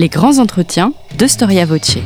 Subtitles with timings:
[0.00, 1.98] les grands entretiens de Storia Voce.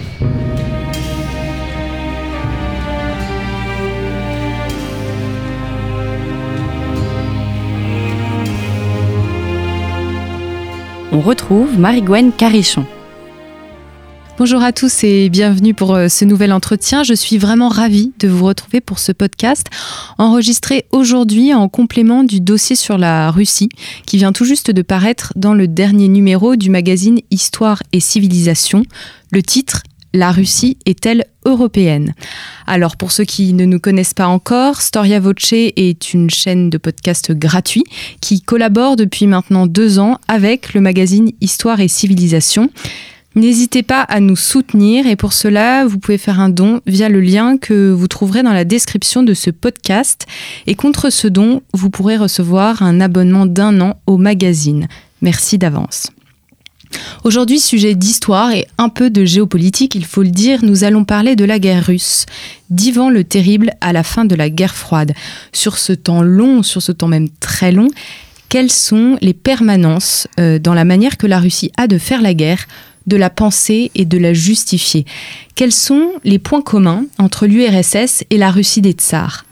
[11.13, 12.85] On retrouve Marie-Gwen Carichon.
[14.37, 17.05] Bonjour à tous et bienvenue pour euh, ce nouvel entretien.
[17.05, 19.69] Je suis vraiment ravie de vous retrouver pour ce podcast
[20.19, 23.69] enregistré aujourd'hui en complément du dossier sur la Russie
[24.07, 28.83] qui vient tout juste de paraître dans le dernier numéro du magazine Histoire et Civilisation.
[29.31, 32.15] Le titre la Russie est-elle européenne?
[32.67, 36.79] Alors pour ceux qui ne nous connaissent pas encore, Storia Voce est une chaîne de
[36.79, 37.85] podcast gratuit
[38.21, 42.71] qui collabore depuis maintenant deux ans avec le magazine Histoire et Civilisation.
[43.37, 47.21] N'hésitez pas à nous soutenir et pour cela, vous pouvez faire un don via le
[47.21, 50.27] lien que vous trouverez dans la description de ce podcast.
[50.69, 54.87] Et contre ce don, vous pourrez recevoir un abonnement d'un an au magazine.
[55.21, 56.11] Merci d'avance.
[57.25, 61.35] Aujourd'hui, sujet d'histoire et un peu de géopolitique, il faut le dire, nous allons parler
[61.35, 62.27] de la guerre russe,
[62.71, 65.13] d'Ivan le Terrible à la fin de la guerre froide.
[65.53, 67.89] Sur ce temps long, sur ce temps même très long,
[68.49, 72.35] quelles sont les permanences euh, dans la manière que la Russie a de faire la
[72.35, 72.67] guerre
[73.07, 75.05] de la penser et de la justifier.
[75.55, 79.45] Quels sont les points communs entre l'URSS et la Russie des tsars?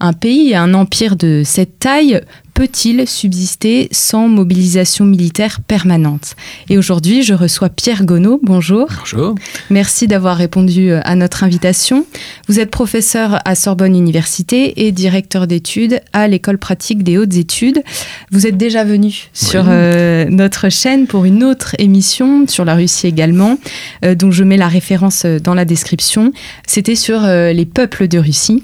[0.00, 2.20] Un pays et un empire de cette taille
[2.54, 6.36] peut-il subsister sans mobilisation militaire permanente?
[6.68, 8.40] Et aujourd'hui, je reçois Pierre Gonneau.
[8.42, 8.86] Bonjour.
[9.00, 9.34] Bonjour.
[9.70, 12.06] Merci d'avoir répondu euh, à notre invitation.
[12.48, 17.82] Vous êtes professeur à Sorbonne Université et directeur d'études à l'École pratique des hautes études.
[18.30, 23.08] Vous êtes déjà venu sur euh, notre chaîne pour une autre émission sur la Russie
[23.08, 23.58] également,
[24.04, 26.32] euh, dont je mets la référence dans la description.
[26.66, 28.62] C'était sur les peuples de Russie.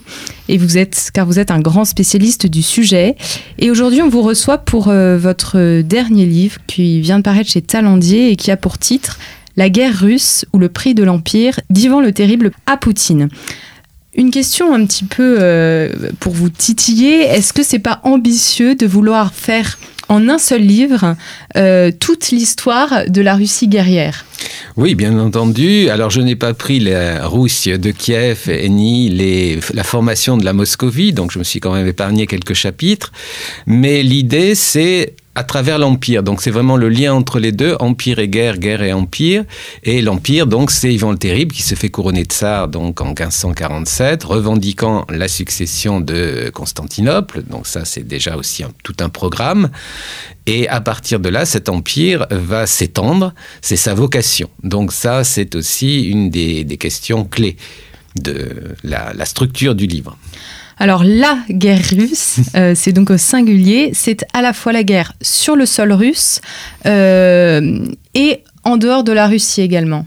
[0.48, 3.14] Et vous êtes, car vous êtes un grand spécialiste du sujet.
[3.58, 7.62] Et aujourd'hui, on vous reçoit pour euh, votre dernier livre qui vient de paraître chez
[7.62, 9.18] Talendier et qui a pour titre
[9.56, 13.28] La guerre russe ou le prix de l'Empire d'Ivan le Terrible à Poutine.
[14.14, 15.88] Une question un petit peu euh,
[16.18, 19.78] pour vous titiller, est-ce que c'est pas ambitieux de vouloir faire
[20.10, 21.16] en un seul livre
[21.56, 24.26] euh, toute l'histoire de la Russie guerrière
[24.76, 25.90] oui, bien entendu.
[25.90, 29.10] Alors, je n'ai pas pris la Russie de Kiev ni
[29.74, 33.12] la formation de la Moscovie, donc je me suis quand même épargné quelques chapitres.
[33.66, 36.22] Mais l'idée, c'est à travers l'Empire.
[36.22, 39.44] Donc c'est vraiment le lien entre les deux, Empire et guerre, guerre et Empire.
[39.84, 44.24] Et l'Empire, donc c'est Ivan le Terrible qui se fait couronner tsar donc, en 1547,
[44.24, 47.42] revendiquant la succession de Constantinople.
[47.48, 49.70] Donc ça c'est déjà aussi tout un programme.
[50.46, 54.50] Et à partir de là, cet empire va s'étendre, c'est sa vocation.
[54.64, 57.56] Donc ça c'est aussi une des, questions clés
[58.16, 58.48] de
[58.82, 60.16] la structure du livre.
[60.80, 65.12] Alors la guerre russe, euh, c'est donc au singulier, c'est à la fois la guerre
[65.20, 66.40] sur le sol russe
[66.86, 70.06] euh, et en dehors de la Russie également.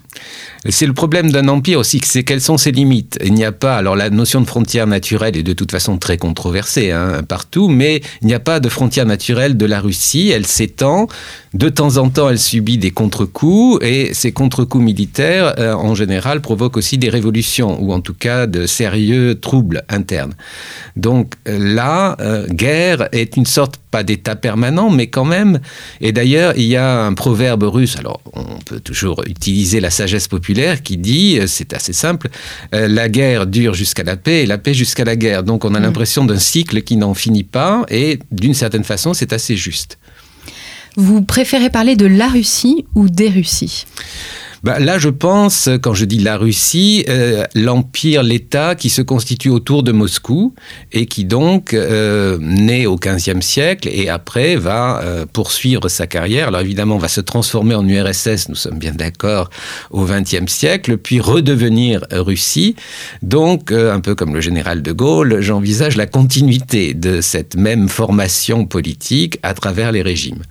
[0.70, 3.20] C'est le problème d'un empire aussi, c'est quelles sont ses limites.
[3.24, 6.18] Il n'y a pas, alors la notion de frontière naturelle est de toute façon très
[6.18, 10.30] controversée hein, partout, mais il n'y a pas de frontière naturelle de la Russie.
[10.30, 11.08] Elle s'étend.
[11.54, 16.42] De temps en temps, elle subit des contre-coups et ces contre-coups militaires, euh, en général,
[16.42, 20.34] provoquent aussi des révolutions ou en tout cas de sérieux troubles internes.
[20.96, 25.60] Donc là, euh, guerre est une sorte pas d'état permanent, mais quand même.
[26.02, 27.96] Et d'ailleurs, il y a un proverbe russe.
[27.96, 32.30] Alors, on peut toujours utiliser la sagesse populaire qui dit, euh, c'est assez simple,
[32.74, 35.44] euh, la guerre dure jusqu'à la paix et la paix jusqu'à la guerre.
[35.44, 35.84] Donc, on a mm.
[35.84, 37.86] l'impression d'un cycle qui n'en finit pas.
[37.90, 40.00] Et d'une certaine façon, c'est assez juste.
[40.96, 43.86] Vous préférez parler de la Russie ou des Russies
[44.64, 49.50] bah, là, je pense, quand je dis la Russie, euh, l'empire, l'État qui se constitue
[49.50, 50.56] autour de Moscou
[50.94, 56.48] et qui donc euh, naît au XVe siècle et après va euh, poursuivre sa carrière.
[56.48, 59.50] Alors évidemment, va se transformer en URSS, nous sommes bien d'accord,
[59.92, 62.78] au XXe siècle, puis redevenir Russie.
[63.22, 68.66] Donc, un peu comme le général de Gaulle, j'envisage la continuité de cette même formation
[68.66, 70.44] politique à travers les régimes.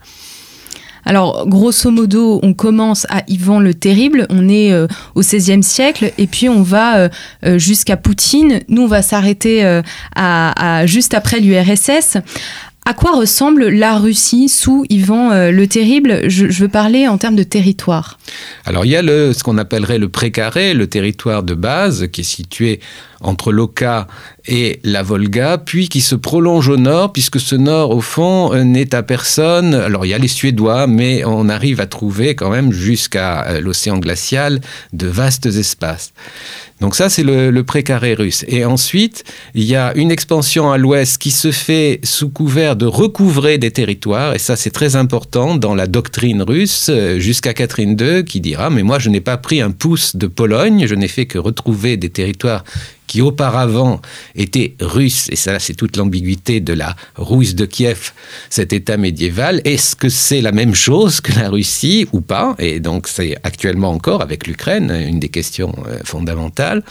[1.05, 6.13] Alors, grosso modo, on commence à Ivan le Terrible, on est euh, au XVIe siècle,
[6.17, 7.09] et puis on va euh,
[7.45, 8.61] euh, jusqu'à Poutine.
[8.69, 9.83] Nous, on va s'arrêter
[10.15, 12.19] à, juste après l'URSS.
[12.85, 16.29] À quoi ressemble la Russie sous Ivan euh, le Terrible?
[16.29, 18.19] Je, veux parler en termes de territoire.
[18.65, 22.25] Alors il y a ce qu'on appellerait le précaré, le territoire de base qui est
[22.25, 22.81] situé
[23.21, 24.09] entre l'Oka
[24.47, 28.65] et la Volga, puis qui se prolonge au nord, puisque ce nord, au fond, euh,
[28.65, 29.75] n'est à personne.
[29.75, 33.61] Alors il y a les Suédois, mais on arrive à trouver quand même jusqu'à euh,
[33.61, 34.61] l'océan glacial
[34.93, 36.13] de vastes espaces.
[36.83, 38.45] Donc ça, c'est le, précaré russe.
[38.49, 39.23] Et ensuite,
[39.55, 43.71] il y a une expansion à l'ouest qui se fait sous couvert de recouvrer des
[43.71, 44.35] territoires.
[44.35, 48.69] Et ça, c'est très important dans la doctrine russe, euh, jusqu'à Catherine II, qui dira,
[48.69, 51.97] mais moi, je n'ai pas pris un pouce de Pologne, je n'ai fait que retrouver
[51.97, 52.65] des territoires
[53.13, 54.01] qui auparavant
[54.35, 58.13] étaient russes, et ça c'est toute l'ambiguïté de la Russe de Kiev,
[58.49, 62.57] cet État médiéval, est-ce que c'est la même chose que la Russie ou pas?
[62.59, 66.83] Et donc c'est actuellement encore avec l'Ukraine une des questions euh, fondamentales.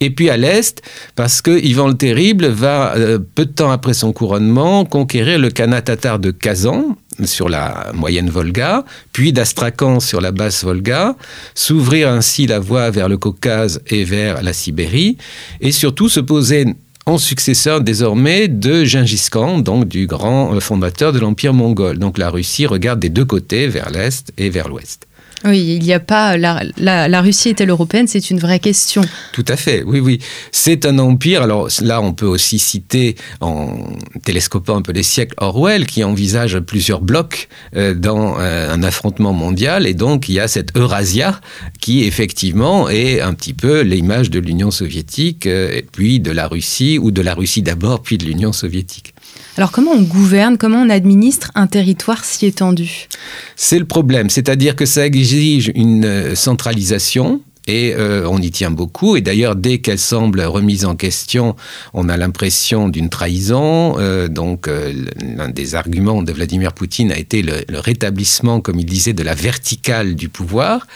[0.00, 0.82] Et puis à l'est,
[1.14, 5.50] parce que Ivan le Terrible va, euh, peu de temps après son couronnement, conquérir le
[5.50, 11.16] Khanat tatar de Kazan, sur la moyenne Volga, puis d'Astrakhan sur la basse Volga,
[11.54, 15.16] s'ouvrir ainsi la voie vers le Caucase et vers la Sibérie,
[15.62, 16.66] et surtout se poser
[17.06, 21.98] en successeur désormais de Gengis Khan, donc du grand euh, fondateur de l'Empire mongol.
[21.98, 25.06] Donc la Russie regarde des deux côtés, vers l'Est et vers l'Ouest.
[25.44, 26.36] Oui, il n'y a pas.
[26.36, 28.06] La, la, Russie est-elle européenne?
[28.08, 29.02] C'est une vraie question.
[29.32, 30.18] Tout à fait, oui, oui.
[30.50, 31.42] C'est un empire.
[31.42, 33.76] Alors là, on peut aussi citer, en
[34.24, 39.32] télescopant un peu les siècles, Orwell, qui envisage plusieurs blocs euh, dans euh, un affrontement
[39.32, 39.86] mondial.
[39.86, 41.40] Et donc, il y a cette Eurasia
[41.80, 46.48] qui, effectivement, est un petit peu l'image de l'Union soviétique, euh, et puis de la
[46.48, 49.14] Russie, ou de la Russie d'abord, puis de l'Union soviétique.
[49.56, 53.08] Alors comment on gouverne, comment on administre un territoire si étendu?
[53.56, 58.70] C'est le problème, c'est-à-dire que ça exige une euh, centralisation et euh, on y tient
[58.70, 59.16] beaucoup.
[59.16, 61.56] Et d'ailleurs, dès qu'elle semble remise en question,
[61.94, 63.98] on a l'impression d'une trahison.
[63.98, 68.86] Euh, donc, l'un des arguments de Vladimir Poutine a été le, le, rétablissement, comme il
[68.86, 70.86] disait, de la verticale du pouvoir,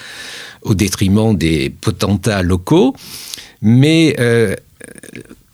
[0.62, 2.94] au détriment des potentats locaux.
[3.62, 4.14] Mais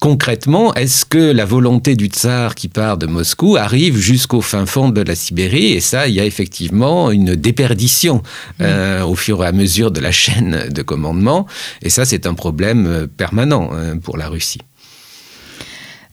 [0.00, 4.90] concrètement, est-ce que la volonté du tsar qui part de Moscou arrive jusqu'au fin fond
[4.90, 5.72] de la Sibérie?
[5.72, 8.22] Et ça, il y a effectivement une déperdition
[8.60, 11.46] euh, au fur et à mesure de la chaîne de commandement.
[11.82, 14.60] Et ça, c'est un problème euh, permanent euh, pour la Russie.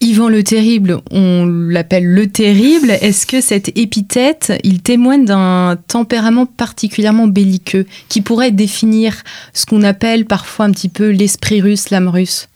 [0.02, 2.92] Yvan le Terrible, on l'appelle le Terrible.
[2.92, 9.82] Est-ce que cette épithète, il témoigne d'un tempérament particulièrement belliqueux qui pourrait définir ce qu'on
[9.82, 12.50] appelle parfois un petit peu l'esprit russe, l'âme russe?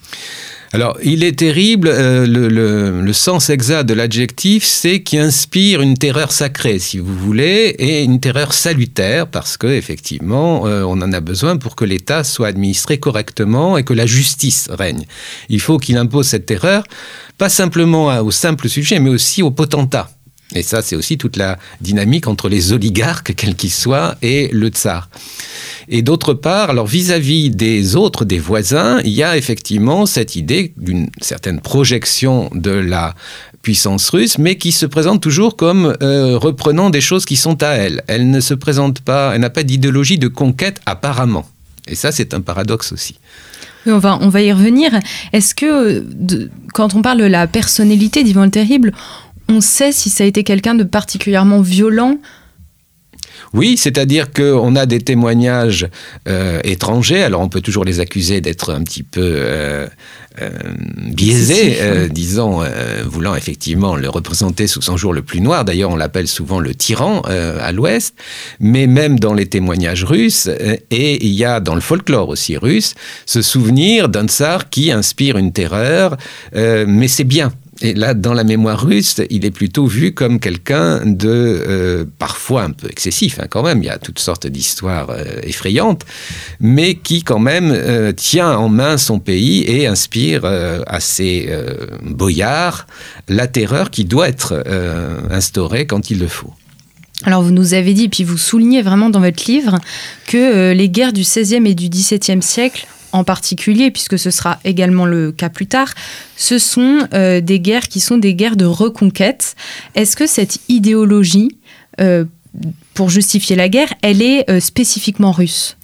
[0.77, 6.31] Alors, il est terrible, euh, le, sens exact de l'adjectif, c'est qu'il inspire une terreur
[6.31, 11.19] sacrée, si vous voulez, et une terreur salutaire, parce que effectivement, euh, on en a
[11.19, 15.07] besoin pour que l'État soit administré correctement et que la justice règne.
[15.49, 16.83] Il faut qu'il impose cette terreur,
[17.39, 20.11] pas simplement au simple sujet, mais aussi au potentat.
[20.53, 24.67] Et ça, c'est aussi toute la dynamique entre les oligarques, quels qu'ils soient, et le
[24.67, 25.09] tsar.
[25.89, 30.35] Et d'autre part, alors vis-à-vis -vis des autres, des voisins, il y a effectivement cette
[30.35, 33.15] idée d'une certaine projection de la
[33.61, 37.69] puissance russe, mais qui se présente toujours comme euh, reprenant des choses qui sont à
[37.69, 38.03] elle.
[38.07, 41.45] Elle ne se présente pas, elle n'a pas d'idéologie de conquête apparemment.
[41.87, 43.15] Et ça, c'est un paradoxe aussi.
[43.85, 44.91] On, va, on va y revenir.
[45.31, 46.05] Est-ce que,
[46.73, 48.93] quand on parle de la personnalité d'Ivan le Terrible,
[49.49, 52.17] on sait si ça a été quelqu'un de particulièrement violent
[53.53, 55.87] oui, c'est-à-dire qu'on a des témoignages
[56.27, 59.87] euh, étrangers, alors on peut toujours les accuser d'être un petit peu euh,
[60.41, 60.49] euh,
[61.11, 62.63] biaisés, euh, disons,
[63.05, 65.65] voulant effectivement le représenter sous son jour le plus noir.
[65.65, 68.15] D'ailleurs, on l'appelle souvent le tyran à l'ouest,
[68.59, 70.49] mais même dans les témoignages russes,
[70.91, 72.93] et il y a dans le folklore aussi russe,
[73.25, 76.17] ce souvenir d'un tsar qui inspire une terreur,
[76.53, 77.51] mais c'est bien.
[77.81, 82.63] Et là, dans la mémoire russe, il est plutôt vu comme quelqu'un de euh, parfois
[82.63, 83.83] un peu excessif, hein, quand même.
[83.83, 86.03] Il y a toutes sortes d'histoires euh, effrayantes,
[86.59, 91.49] mais qui quand même euh, tient en main son pays et inspire à ses
[92.03, 92.87] boyards
[93.27, 94.63] la terreur qui doit être
[95.29, 96.53] instaurée quand il le faut.
[97.23, 99.79] Alors vous nous avez dit, puis vous soulignez vraiment dans votre livre,
[100.27, 102.87] que les guerres du XVIe et du XVIIe siècle
[103.17, 105.93] en particulier, puisque ce sera également le cas plus tard,
[106.35, 109.55] ce sont euh, des guerres qui sont des guerres de reconquête.
[109.95, 111.57] Est-ce que cette idéologie
[111.99, 112.25] euh,
[112.93, 115.77] pour justifier la guerre, elle est euh, spécifiquement russe?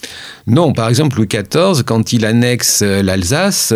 [0.47, 3.73] Non, par exemple, Louis XIV, quand il annexe l'Alsace,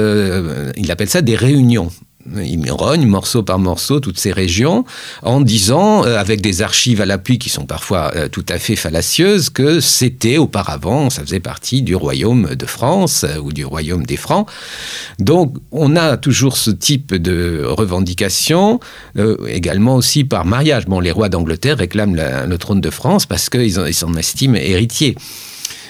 [0.75, 1.89] il appelle ça des réunions
[2.35, 4.85] il rogne morceau par morceau toutes ces régions
[5.23, 8.75] en disant, euh, avec des archives à l'appui qui sont parfois euh, tout à fait
[8.75, 14.05] fallacieuses, que c'était auparavant, ça faisait partie du royaume de France euh, ou du royaume
[14.05, 14.47] des Francs.
[15.19, 18.79] Donc on a toujours ce type de revendication,
[19.47, 20.85] également aussi par mariage.
[20.85, 25.15] Bon, les rois d'Angleterre réclament la, le trône de France parce qu'ils s'en estiment héritiers.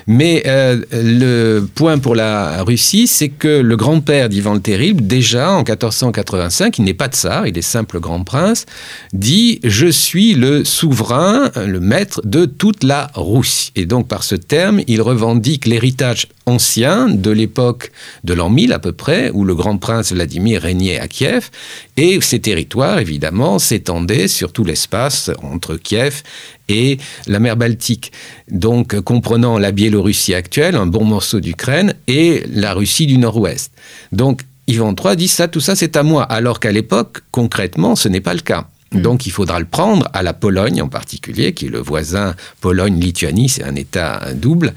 [0.10, 5.52] Mais euh, le point pour la Russie, c'est que le grand-père d'Ivan le Terrible, déjà
[5.52, 8.66] en 1485, il n'est pas tsar, il est simple grand prince,
[9.12, 13.74] dit Je suis le souverain, le maître de toute la Russie.
[13.76, 17.92] Et donc, par ce terme, il revendique l'héritage ancien de l'époque
[18.24, 21.50] de l'an 1000 à peu près, où le grand prince Vladimir régnait à Kiev,
[21.98, 26.24] et ces territoires, évidemment, s'étendaient sur tout l'espace entre Kiev
[26.68, 26.98] et
[27.28, 28.12] la mer Baltique.
[28.50, 33.72] Donc, comprenant la Biélorussie actuelle, un bon morceau d'Ukraine, et la Russie du Nord-Ouest.
[34.12, 38.10] Donc, Ivan III dit ça, tout ça, c'est à moi, alors qu'à l'époque, concrètement, ce
[38.10, 38.68] n'est pas le cas.
[38.92, 39.02] Mm.
[39.02, 43.50] Donc il faudra le prendre à la Pologne en particulier, qui est le voisin Pologne-Lituanie,
[43.50, 44.74] c'est un État double,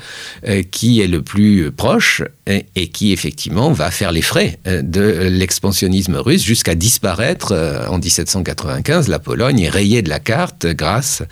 [0.47, 5.29] euh, qui est le plus proche et, qui effectivement va faire les frais euh, de
[5.29, 9.09] l'expansionnisme russe jusqu'à disparaître euh, en 1795.
[9.09, 11.23] La Pologne est rayée de la carte grâce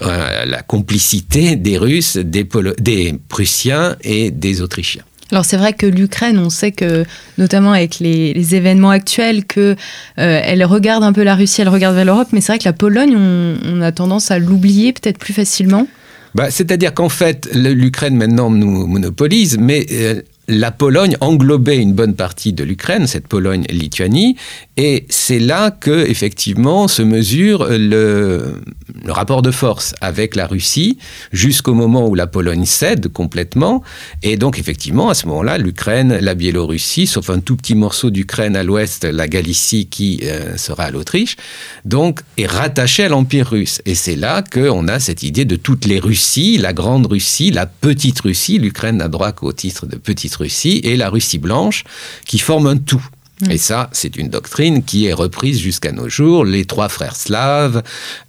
[0.00, 2.46] à la complicité des Russes, des,
[2.78, 5.04] des Prussiens et des Autrichiens.
[5.30, 7.04] Alors c'est vrai que l'Ukraine, on sait que,
[7.38, 9.74] notamment avec les, événements actuels, que
[10.18, 12.64] euh, elle regarde un peu la Russie, elle regarde vers l'Europe, mais c'est vrai que
[12.68, 15.86] la Pologne, on, a tendance à l'oublier peut-être plus facilement.
[16.34, 22.14] Bah, C'est-à-dire qu'en fait, l'Ukraine maintenant nous monopolise, mais euh, la Pologne englobait une bonne
[22.14, 24.36] partie de l'Ukraine, cette Pologne-Lituanie,
[24.76, 28.60] et c'est là que effectivement se mesure le,
[29.06, 30.98] rapport de force avec la Russie
[31.32, 33.82] jusqu'au moment où la Pologne cède complètement,
[34.22, 38.56] et donc effectivement à ce moment-là l'Ukraine, la Biélorussie, sauf un tout petit morceau d'Ukraine
[38.56, 41.36] à l'ouest, la Galicie qui euh, sera à l'Autriche,
[41.84, 45.86] donc est rattachée à l'Empire russe, et c'est là qu'on a cette idée de toutes
[45.86, 50.33] les Russies, la grande Russie, la petite Russie, l'Ukraine n'a droit qu'au titre de petite
[50.36, 51.84] Russie et la Russie blanche,
[52.26, 53.04] qui forment un tout.
[53.40, 53.50] Mm.
[53.50, 56.44] Et ça, c'est une doctrine qui est reprise jusqu'à nos jours.
[56.44, 57.82] Les trois frères slaves,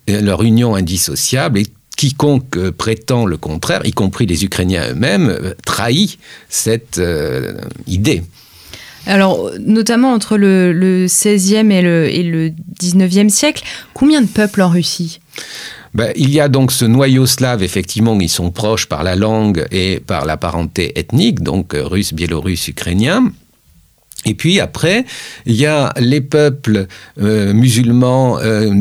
[0.10, 5.30] euh, leur union indissociable, et quiconque euh, prétend le contraire, y compris les Ukrainiens eux-mêmes,
[5.30, 6.20] euh, trahit
[6.50, 7.02] cette
[7.88, 8.24] idée.
[9.08, 14.70] Alors, notamment entre le, 16e et le, et le 19e siècle, combien de peuples en
[14.70, 15.20] Russie?
[15.96, 19.66] Ben, il y a donc ce noyau slave, effectivement, ils sont proches par la langue
[19.72, 23.32] et par la parenté ethnique, donc euh, russe, biélorusse, ukrainien.
[24.26, 25.06] Et puis après,
[25.46, 26.88] il y a les peuples
[27.22, 28.74] euh, musulmans euh,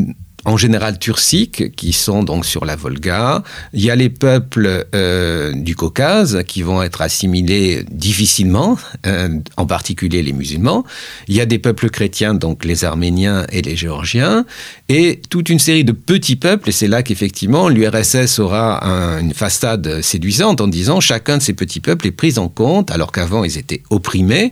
[0.45, 3.43] en général turciques, qui sont donc sur la Volga.
[3.73, 9.65] Il y a les peuples euh, du Caucase qui vont être assimilés difficilement, euh, en
[9.65, 10.85] particulier les musulmans.
[11.27, 14.45] Il y a des peuples chrétiens, donc les Arméniens et les Géorgiens,
[14.87, 16.69] et toute une série de petits peuples.
[16.69, 18.83] Et c'est là qu'effectivement l'URSS aura
[19.19, 23.11] une façade séduisante en disant chacun de ces petits peuples est pris en compte, alors
[23.11, 24.51] qu'avant ils étaient opprimés.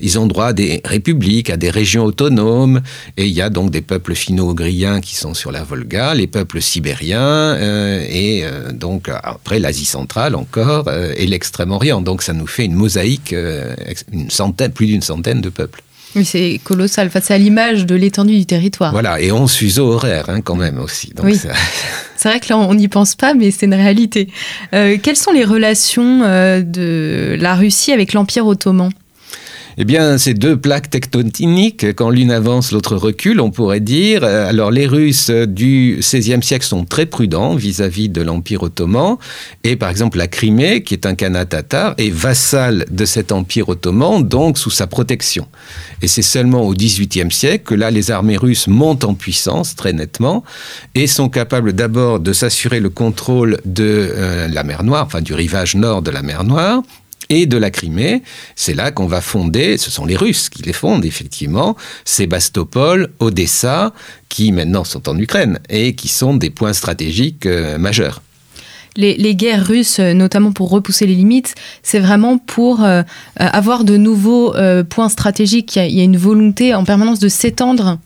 [0.00, 2.80] Ils ont droit à des républiques, à des régions autonomes,
[3.16, 6.62] et il y a donc des peuples finno-ougriens qui sont sur la Volga, les peuples
[6.62, 12.00] sibériens euh, et euh, donc après l'Asie centrale encore euh, et l'Extrême-Orient.
[12.00, 13.34] Donc ça nous fait une mosaïque,
[14.12, 15.82] une centaine, plus d'une centaine de peuples.
[16.16, 17.08] Oui, c'est colossal.
[17.08, 18.92] Enfin, c'est à l'image de l'étendue du territoire.
[18.92, 21.12] Voilà, et 11 fuseaux horaires hein, quand même aussi.
[21.22, 21.38] oui.
[22.16, 24.28] C'est vrai que là, on n'y pense pas, mais c'est une réalité.
[24.70, 28.92] quelles sont les relations de la Russie avec l'Empire ottoman?
[29.76, 34.22] Eh bien, ces deux plaques tectoniques, quand l'une avance, l'autre recule, on pourrait dire.
[34.22, 39.16] Euh, alors, les Russes du XVIe siècle sont très prudents vis-à-vis de l'Empire ottoman.
[39.64, 43.68] Et par exemple, la Crimée, qui est un Khanat tatar, est vassale de cet Empire
[43.68, 45.48] ottoman, donc sous sa protection.
[46.02, 49.92] Et c'est seulement au XVIIIe siècle que là, les armées russes montent en puissance très
[49.92, 50.44] nettement
[50.94, 55.34] et sont capables d'abord de s'assurer le contrôle de euh, la mer Noire, enfin du
[55.34, 56.82] rivage nord de la mer Noire,
[57.28, 58.22] et de la Crimée.
[58.56, 63.92] C'est là qu'on va fonder, ce sont les Russes qui les fondent effectivement, Sébastopol, Odessa,
[64.28, 68.22] qui maintenant sont en Ukraine et qui sont des points stratégiques euh, majeurs
[68.96, 73.02] les, guerres russes, euh, notamment pour repousser les limites, c'est vraiment pour euh, euh,
[73.36, 74.54] avoir de nouveaux
[74.88, 75.76] points stratégiques.
[75.76, 77.98] Il y, a, une volonté en permanence de s'étendre.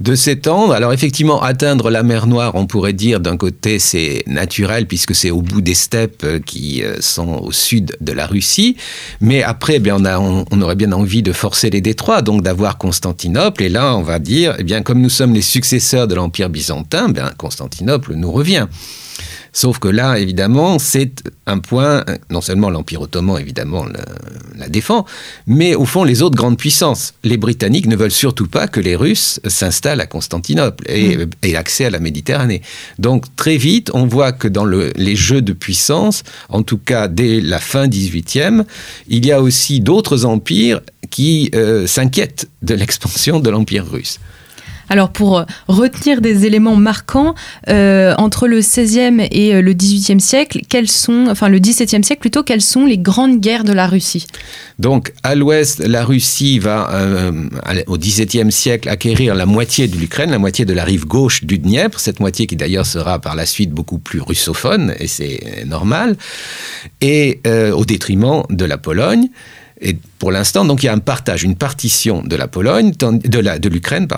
[0.00, 0.72] De s'étendre.
[0.72, 5.30] Alors effectivement, atteindre la mer Noire, on pourrait dire d'un côté c'est naturel puisque c'est
[5.30, 8.76] au bout des steppes qui sont au sud de la Russie.
[9.20, 12.78] Mais après, eh bien, on, on, aurait bien envie de forcer les détroits, donc d'avoir
[12.78, 13.62] Constantinople.
[13.62, 17.08] Et là, on va dire, eh bien, comme nous sommes les successeurs de l'Empire byzantin,
[17.08, 18.66] bien, Constantinople nous revient.
[19.52, 23.84] Sauf que là, évidemment, c'est un point, non seulement l'Empire ottoman, évidemment,
[24.56, 25.04] la, défend,
[25.46, 27.14] mais au fond, les autres grandes puissances.
[27.22, 31.30] Les Britanniques ne veulent surtout pas que les Russes s'installent à Constantinople et, mm.
[31.42, 32.62] aient accès à la Méditerranée.
[32.98, 37.40] Donc, très vite, on voit que dans les jeux de puissance, en tout cas dès
[37.40, 38.64] la fin 18e,
[39.08, 40.80] il y a aussi d'autres empires
[41.10, 44.18] qui euh, s'inquiètent de l'expansion de l'Empire russe.
[44.88, 47.34] Alors pour euh, retenir des éléments marquants,
[47.68, 52.20] euh, entre le 16e et euh, le 18e siècle, quelles sont, enfin le 17e siècle
[52.20, 54.26] plutôt, quelles sont les grandes guerres de la Russie?
[54.78, 56.90] Donc à l'ouest, la Russie va
[57.86, 61.58] au 17e siècle acquérir la moitié de l'Ukraine, la moitié de la rive gauche du
[61.58, 66.16] Dniepr, cette moitié qui d'ailleurs sera par la suite beaucoup plus russophone, et c'est normal,
[67.00, 67.40] et
[67.72, 69.28] au détriment de la Pologne.
[69.84, 73.68] Et pour l'instant, donc il y a un partage, une partition de la Pologne, de
[73.68, 74.08] l'Ukraine,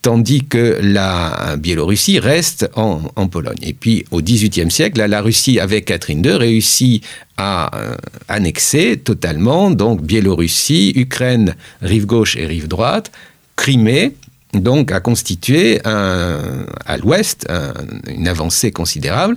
[0.00, 3.58] tandis que la Biélorussie reste en, Pologne.
[3.62, 7.04] Et puis au XVIIIe siècle, la Russie avec Catherine II réussit
[7.36, 7.94] à euh,
[8.28, 13.12] annexer totalement donc Biélorussie, Ukraine, rive gauche et rive droite,
[13.56, 14.14] Crimée,
[14.52, 17.72] donc a constitué à l'ouest un,
[18.08, 19.36] une avancée considérable.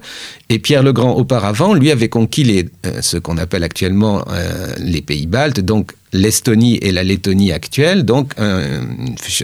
[0.49, 5.01] Et Pierre le Grand, auparavant, lui avait conquis euh, ce qu'on appelle actuellement euh, les
[5.01, 8.61] pays baltes, donc l'Estonie et la Lettonie actuelle, donc un,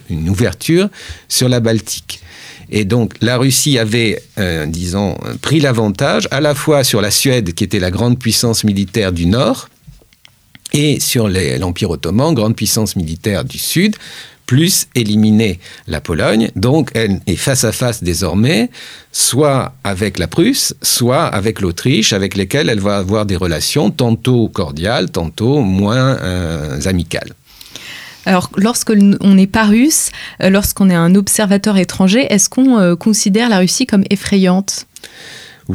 [0.09, 0.89] une ouverture
[1.27, 2.21] sur la Baltique.
[2.69, 7.53] Et donc la Russie avait, euh, disons, pris l'avantage à la fois sur la Suède,
[7.53, 9.69] qui était la grande puissance militaire du Nord,
[10.73, 13.97] et sur l'Empire ottoman, grande puissance militaire du Sud,
[14.51, 16.51] plus éliminer la Pologne.
[16.57, 18.69] Donc elle est face à face désormais,
[19.13, 24.49] soit avec la Prusse, soit avec l'Autriche, avec lesquelles elle va avoir des relations tantôt
[24.49, 27.31] cordiales, tantôt moins euh, amicales.
[28.25, 30.09] Alors, lorsqu'on n'est pas russe,
[30.43, 34.85] euh, lorsqu'on est un observateur étranger, est-ce qu'on euh, considère la Russie comme effrayante?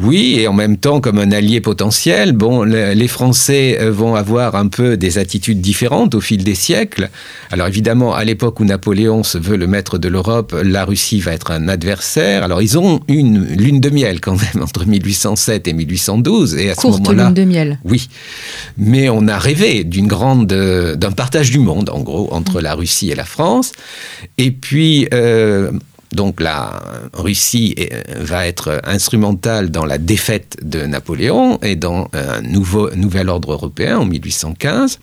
[0.03, 2.31] Oui, et en même temps comme un allié potentiel.
[2.31, 6.55] Bon, le, les Français euh, vont avoir un peu des attitudes différentes au fil des
[6.55, 7.09] siècles.
[7.51, 11.33] Alors évidemment, à l'époque où Napoléon se veut le maître de l'Europe, la Russie va
[11.33, 12.43] être un adversaire.
[12.43, 16.55] Alors ils ont une lune de miel quand même entre 1807 et 1812.
[16.55, 17.79] Et à Courte ce moment-là, lune de miel.
[17.83, 18.07] oui,
[18.77, 22.75] mais on a rêvé d'une grande, euh, d'un partage du monde en gros entre la
[22.75, 23.71] Russie et la France.
[24.37, 25.71] Et puis euh,
[26.11, 26.81] donc la
[27.13, 27.75] Russie
[28.15, 34.05] va être instrumentale dans la défaite de Napoléon et dans un nouvel ordre européen en
[34.05, 34.99] 1815.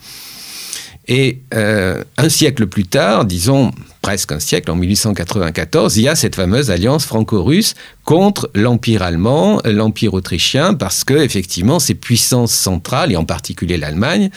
[1.07, 6.15] Et euh, un siècle plus tard, disons presque un siècle, en 1894, il y a
[6.15, 13.13] cette fameuse alliance franco-russe contre l'Empire allemand, l'Empire autrichien, parce que effectivement ces puissances centrales,
[13.13, 14.31] et en particulier l'Allemagne,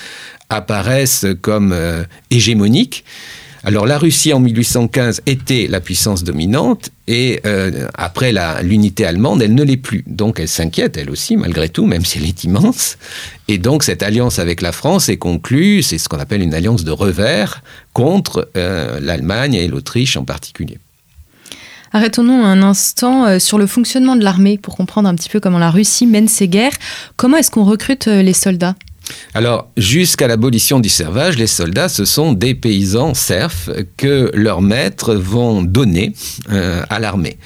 [0.49, 3.03] apparaissent comme euh, hégémoniques.
[3.63, 8.33] Alors la Russie en 1815 était la puissance dominante et euh, après
[8.63, 10.03] l'unité allemande, elle ne l'est plus.
[10.07, 12.97] Donc elle s'inquiète, elle aussi, malgré tout, même si elle est immense.
[13.47, 16.83] Et donc cette alliance avec la France est conclue, c'est ce qu'on appelle une alliance
[16.83, 20.77] de revers contre euh, l'Allemagne et l'Autriche en particulier.
[21.93, 25.59] Arrêtons-nous un instant euh, sur le fonctionnement de l'armée pour comprendre un petit peu comment
[25.59, 26.75] la Russie mène ses guerres.
[27.15, 28.75] Comment est-ce qu'on recrute les soldats?
[29.33, 35.13] Alors, jusqu'à l'abolition du servage, les soldats, ce sont des paysans serfs que leurs maîtres
[35.15, 36.13] vont donner
[36.51, 37.37] euh, à l'armée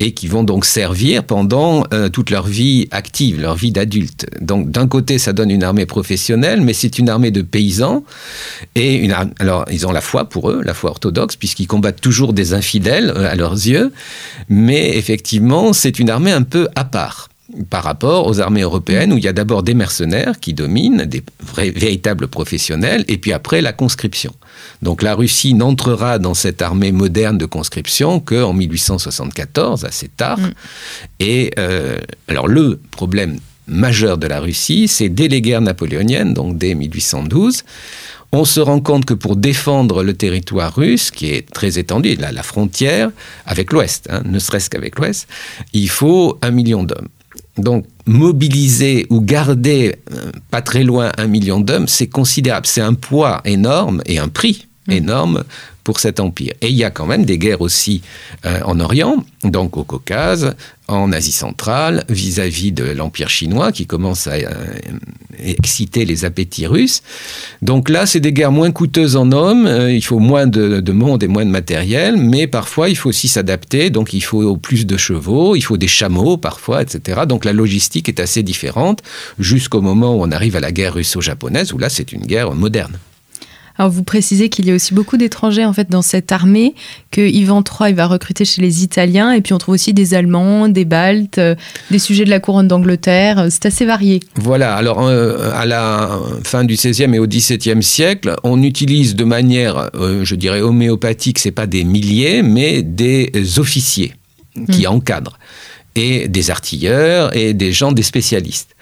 [0.00, 4.26] et qui vont donc servir pendant euh, toute leur vie active, leur vie d'adulte.
[4.40, 8.04] Donc, d'un côté, ça donne une armée professionnelle, mais c'est une armée de paysans.
[8.74, 12.00] Et une ar- alors, ils ont la foi pour eux, la foi orthodoxe, puisqu'ils combattent
[12.00, 13.92] toujours des infidèles euh, à leurs yeux.
[14.48, 17.28] Mais effectivement, c'est une armée un peu à part
[17.70, 21.22] par rapport aux armées européennes où il y a d'abord des mercenaires qui dominent, des
[21.40, 24.34] vrais, véritables professionnels, et puis après la conscription.
[24.82, 30.38] Donc la Russie n'entrera dans cette armée moderne de conscription qu'en 1874, assez tard.
[30.38, 30.50] Mm.
[31.20, 36.58] Et euh, alors le problème majeur de la Russie, c'est dès les guerres napoléoniennes, donc
[36.58, 37.62] dès 1812,
[38.32, 42.32] on se rend compte que pour défendre le territoire russe, qui est très étendu, la,
[42.32, 43.10] la frontière
[43.46, 45.28] avec l'Ouest, hein, ne serait-ce qu'avec l'Ouest,
[45.72, 47.08] il faut un million d'hommes.
[47.56, 52.66] Donc, mobiliser ou garder euh, pas très loin un million d'hommes, c'est considérable.
[52.66, 54.66] C'est un poids énorme et un prix.
[54.88, 55.44] Énorme
[55.84, 56.54] pour cet empire.
[56.62, 58.00] Et il y a quand même des guerres aussi
[58.46, 60.56] euh, en Orient, donc au Caucase,
[60.88, 64.46] en Asie centrale, vis-à-vis de l'empire chinois qui commence à euh,
[65.38, 67.02] exciter les appétits russes.
[67.60, 70.92] Donc là, c'est des guerres moins coûteuses en hommes, euh, il faut moins de, de
[70.92, 74.86] monde et moins de matériel, mais parfois il faut aussi s'adapter, donc il faut plus
[74.86, 77.22] de chevaux, il faut des chameaux parfois, etc.
[77.28, 79.02] Donc la logistique est assez différente
[79.38, 82.98] jusqu'au moment où on arrive à la guerre russo-japonaise, où là c'est une guerre moderne.
[83.76, 86.74] Alors vous précisez qu'il y a aussi beaucoup d'étrangers en fait dans cette armée,
[87.10, 90.14] que Ivan III il va recruter chez les Italiens, et puis on trouve aussi des
[90.14, 91.54] Allemands, des Baltes, euh,
[91.90, 93.38] des sujets de la couronne d'Angleterre.
[93.40, 94.20] euh, C'est assez varié.
[94.36, 99.24] Voilà, alors euh, à la fin du XVIe et au XVIIe siècle, on utilise de
[99.24, 104.12] manière, euh, je dirais, homéopathique, c'est pas des milliers, mais des officiers
[104.70, 104.90] qui Mm.
[104.90, 105.38] encadrent.
[105.96, 108.73] et des artilleurs et des gens, des spécialistes.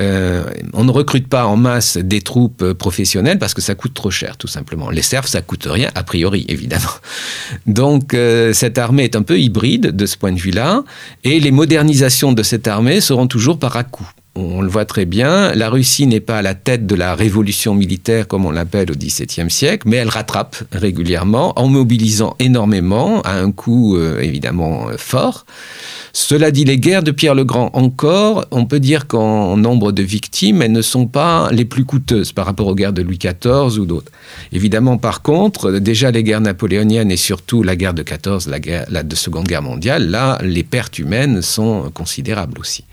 [0.00, 4.10] Euh, on ne recrute pas en masse des troupes professionnelles parce que ça coûte trop
[4.10, 4.90] cher, tout simplement.
[4.90, 6.90] Les serfs, ça coûte rien, a priori, évidemment.
[7.66, 10.84] Donc, euh, cette armée est un peu hybride de ce point de vue-là,
[11.24, 15.52] et les modernisations de cette armée seront toujours par à-coups on le voit très bien,
[15.54, 18.94] la Russie n'est pas à la tête de la révolution militaire comme on l'appelle au
[18.94, 24.96] XVIIe siècle, mais elle rattrape régulièrement en mobilisant énormément à un coût euh, évidemment euh,
[24.96, 25.46] fort.
[26.12, 30.02] Cela dit, les guerres de Pierre le Grand encore, on peut dire qu'en nombre de
[30.02, 33.78] victimes, elles ne sont pas les plus coûteuses par rapport aux guerres de Louis XIV
[33.78, 34.10] ou d'autres.
[34.52, 38.86] Évidemment, par contre, déjà les guerres napoléoniennes et surtout la guerre de 14, la, guerre,
[39.14, 42.84] Seconde Guerre mondiale, là, les pertes humaines sont considérables aussi.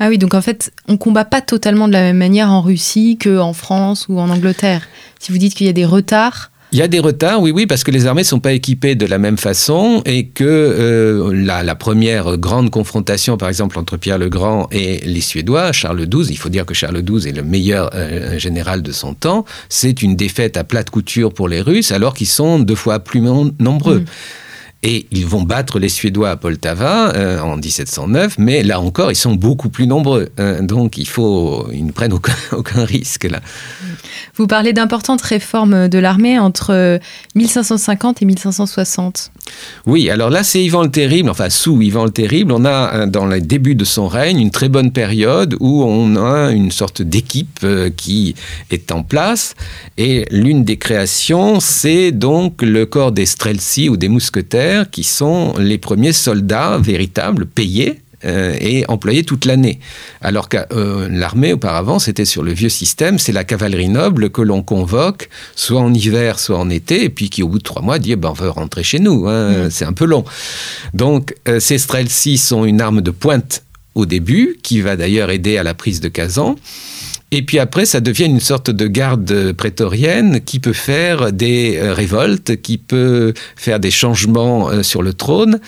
[0.00, 3.18] Ah oui, donc en fait, on combat pas totalement de la même manière en Russie
[3.22, 4.82] qu'en France ou en Angleterre.
[5.20, 6.50] Si vous dites qu'il y a des retards.
[6.72, 8.96] Il y a des retards, oui, oui, parce que les armées ne sont pas équipées
[8.96, 14.18] de la même façon et que euh, la, première grande confrontation, par exemple, entre Pierre
[14.18, 17.44] le Grand et les Suédois, Charles XII, il faut dire que Charles XII est le
[17.44, 21.92] meilleur euh, général de son temps, c'est une défaite à plate couture pour les Russes
[21.92, 24.00] alors qu'ils sont deux fois plus nombreux.
[24.00, 24.04] Mm.
[24.86, 29.16] Et ils vont battre les Suédois à Poltava euh, en 1709, mais là encore, ils
[29.16, 30.28] sont beaucoup plus nombreux.
[30.38, 33.40] Euh, donc, il faut, ils ne prennent aucun, aucun risque là.
[34.36, 37.00] Vous parlez d'importantes réformes de l'armée entre
[37.34, 39.30] 1550 et 1560.
[39.86, 43.06] Oui, alors là, c'est Ivan le Terrible, enfin sous Ivan le Terrible, on a euh,
[43.06, 47.00] dans les débuts de son règne une très bonne période où on a une sorte
[47.00, 47.66] d'équipe
[47.96, 48.34] qui
[48.70, 49.54] est en place.
[49.96, 55.54] Et l'une des créations, c'est donc le corps des Strelsi ou des mousquetaires qui sont
[55.58, 59.80] les premiers soldats véritables, payés euh, et employés toute l'année.
[60.22, 64.40] Alors que euh, l'armée, auparavant, c'était sur le vieux système, c'est la cavalerie noble que
[64.40, 67.82] l'on convoque, soit en hiver, soit en été, et puis qui, au bout de trois
[67.82, 70.24] mois, dit eh ben, on veut rentrer chez nous, hein, c'est un peu long.
[70.94, 73.62] Donc, euh, ces Strelsi sont une arme de pointe
[73.94, 76.56] au début, qui va d'ailleurs aider à la prise de Kazan.
[77.36, 81.92] Et puis après, ça devient une sorte de garde prétorienne qui peut faire des euh,
[81.92, 85.58] révoltes, qui peut faire des changements euh, sur le trône.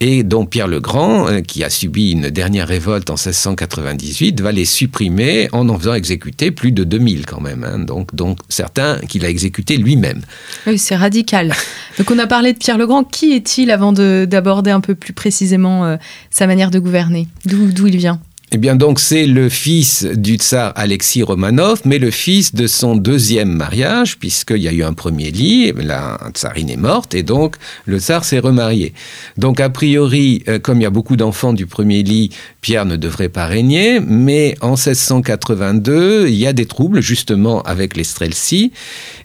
[0.00, 4.52] Et donc Pierre le Grand, euh, qui a subi une dernière révolte en 1698, va
[4.52, 7.64] les supprimer en en faisant exécuter plus de 2000 quand même.
[7.64, 7.78] Hein.
[7.78, 10.20] Donc, donc certains qu'il a exécutés lui-même.
[10.66, 11.54] Oui, c'est radical.
[11.96, 13.02] donc on a parlé de Pierre le Grand.
[13.02, 15.96] Qui est-il avant d'aborder un peu plus précisément
[16.30, 17.28] sa manière de gouverner?
[17.46, 18.20] D'où il vient?
[18.52, 22.94] Eh bien donc c'est le fils du tsar Alexis Romanov, mais le fils de son
[22.94, 27.56] deuxième mariage, puisqu'il y a eu un premier lit, la tsarine est morte, et donc
[27.86, 28.92] le tsar s'est remarié.
[29.38, 32.30] Donc a priori, euh, comme il y a beaucoup d'enfants du premier lit,
[32.60, 37.96] Pierre ne devrait pas régner, mais en 1682, il y a des troubles justement avec
[37.96, 38.72] les Strelsi,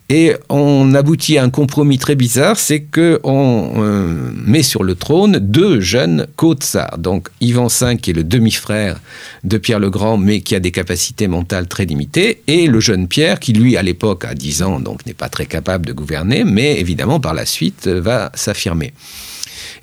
[0.10, 4.96] et on aboutit à un compromis très bizarre, c'est que on euh, met sur le
[4.96, 6.98] trône deux jeunes co-tsars.
[6.98, 9.00] Donc Ivan V, qui est le demi-frère
[9.44, 13.08] de Pierre le Grand, mais qui a des capacités mentales très limitées, et le jeune
[13.08, 16.44] Pierre, qui lui, à l'époque, a 10 ans, donc n'est pas très capable de gouverner,
[16.44, 18.94] mais évidemment, par la suite, va s'affirmer.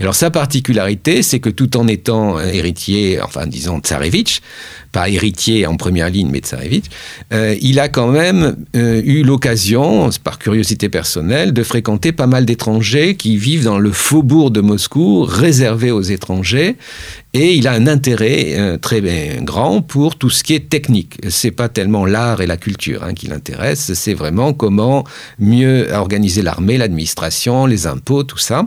[0.00, 4.40] Alors sa particularité, c'est que tout en étant héritier, enfin disons tsarevitch,
[4.96, 6.86] pas héritier en première ligne, mais tsarevitch,
[7.34, 12.46] euh, il a quand même euh, eu l'occasion, par curiosité personnelle, de fréquenter pas mal
[12.46, 16.76] d'étrangers qui vivent dans le faubourg de Moscou, réservé aux étrangers,
[17.34, 19.02] et il a un intérêt euh, très
[19.42, 21.18] grand pour tout ce qui est technique.
[21.28, 25.04] C'est pas tellement l'art et la culture hein, qui l'intéressent, c'est vraiment comment
[25.38, 28.66] mieux organiser l'armée, l'administration, les impôts, tout ça.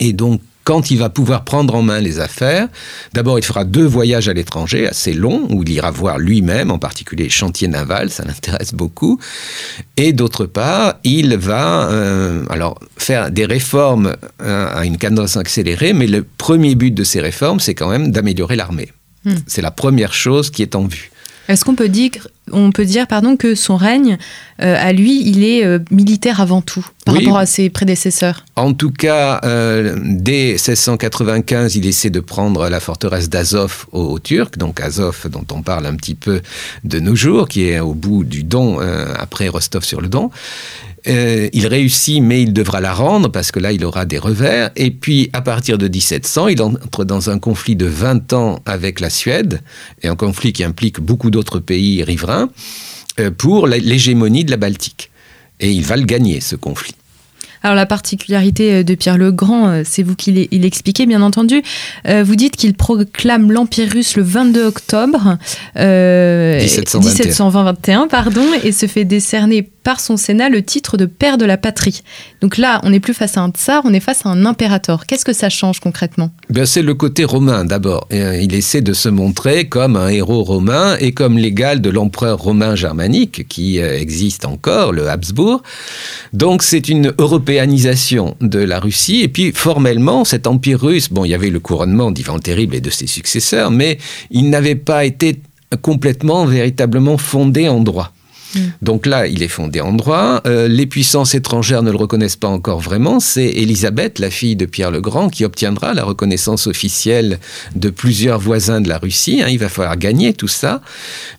[0.00, 2.68] Et donc, quand il va pouvoir prendre en main les affaires,
[3.12, 6.78] d'abord il fera deux voyages à l'étranger assez longs, où il ira voir lui-même, en
[6.78, 9.20] particulier les chantiers navals, ça l'intéresse beaucoup.
[9.96, 15.92] Et d'autre part, il va euh, alors faire des réformes euh, à une cadence accélérée,
[15.92, 18.90] mais le premier but de ces réformes, c'est quand même d'améliorer l'armée.
[19.24, 19.34] Hmm.
[19.46, 21.10] C'est la première chose qui est en vue.
[21.48, 22.10] Est-ce qu'on peut dire,
[22.52, 24.16] on peut dire pardon, que son règne,
[24.62, 28.44] euh, à lui, il est euh, militaire avant tout, par rapport à ses prédécesseurs?
[28.56, 34.56] En tout cas, euh, dès 1695, il essaie de prendre la forteresse d'Azov aux, Turcs,
[34.56, 36.40] donc Azov dont on parle un petit peu
[36.84, 38.78] de nos jours, qui est au bout du Don,
[39.18, 40.30] après Rostov-sur-le-Don.
[41.06, 44.70] Euh, il réussit, mais il devra la rendre parce que là, il aura des revers.
[44.76, 49.00] Et puis, à partir de 1700, il entre dans un conflit de 20 ans avec
[49.00, 49.60] la Suède,
[50.02, 52.48] et un conflit qui implique beaucoup d'autres pays riverains,
[53.20, 55.10] euh, pour l'hégémonie de la Baltique.
[55.60, 56.94] Et il va le gagner, ce conflit.
[57.62, 61.62] Alors la particularité euh, de Pierre le Grand, c'est vous qui l'expliquez bien entendu.
[62.06, 65.38] vous dites qu'il proclame l'Empire russe le 22 octobre
[65.76, 68.08] 1721.
[68.08, 72.02] pardon, et se fait décerner par son Sénat le titre de père de la patrie.
[72.40, 75.06] Donc là, on n'est plus face à un tsar, on est face à un impérator.
[75.06, 76.30] Qu'est-ce que ça change concrètement?
[76.50, 78.08] Ben, C'est le côté romain d'abord.
[78.12, 82.38] Euh, il essaie de se montrer comme un héros romain et comme l'égal de l'empereur
[82.38, 85.62] romain germanique qui euh, existe encore, le Habsbourg.
[86.32, 89.20] Donc c'est une européanisation de la Russie.
[89.20, 92.74] Et puis formellement, cet empire russe, bon, il y avait le couronnement d'Ivan le Terrible
[92.74, 93.98] et de ses successeurs, mais
[94.30, 95.40] il n'avait pas été
[95.82, 98.12] complètement, véritablement fondé en droit.
[98.54, 98.58] Mm.
[98.82, 100.42] Donc là, il est fondé en droit.
[100.46, 103.20] Euh, les puissances étrangères ne le reconnaissent pas encore vraiment.
[103.20, 107.38] C'est Élisabeth, la fille de Pierre le Grand, qui obtiendra la reconnaissance officielle
[107.74, 109.42] de plusieurs voisins de la Russie.
[109.42, 109.48] Hein.
[109.50, 110.80] il va falloir gagner tout ça.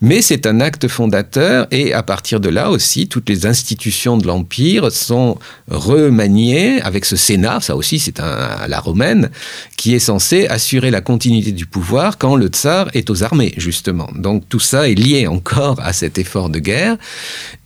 [0.02, 4.28] Mais c'est un acte fondateur et à partir de là aussi, toutes les institutions de
[4.28, 5.38] l'Empire sont
[5.70, 9.30] remaniées avec ce Sénat, ça aussi c'est à la romaine,
[9.78, 14.10] qui est censé assurer la continuité du pouvoir quand le tsar est aux armées, justement.
[14.16, 16.98] Donc tout ça est lié encore à cet effort de guerre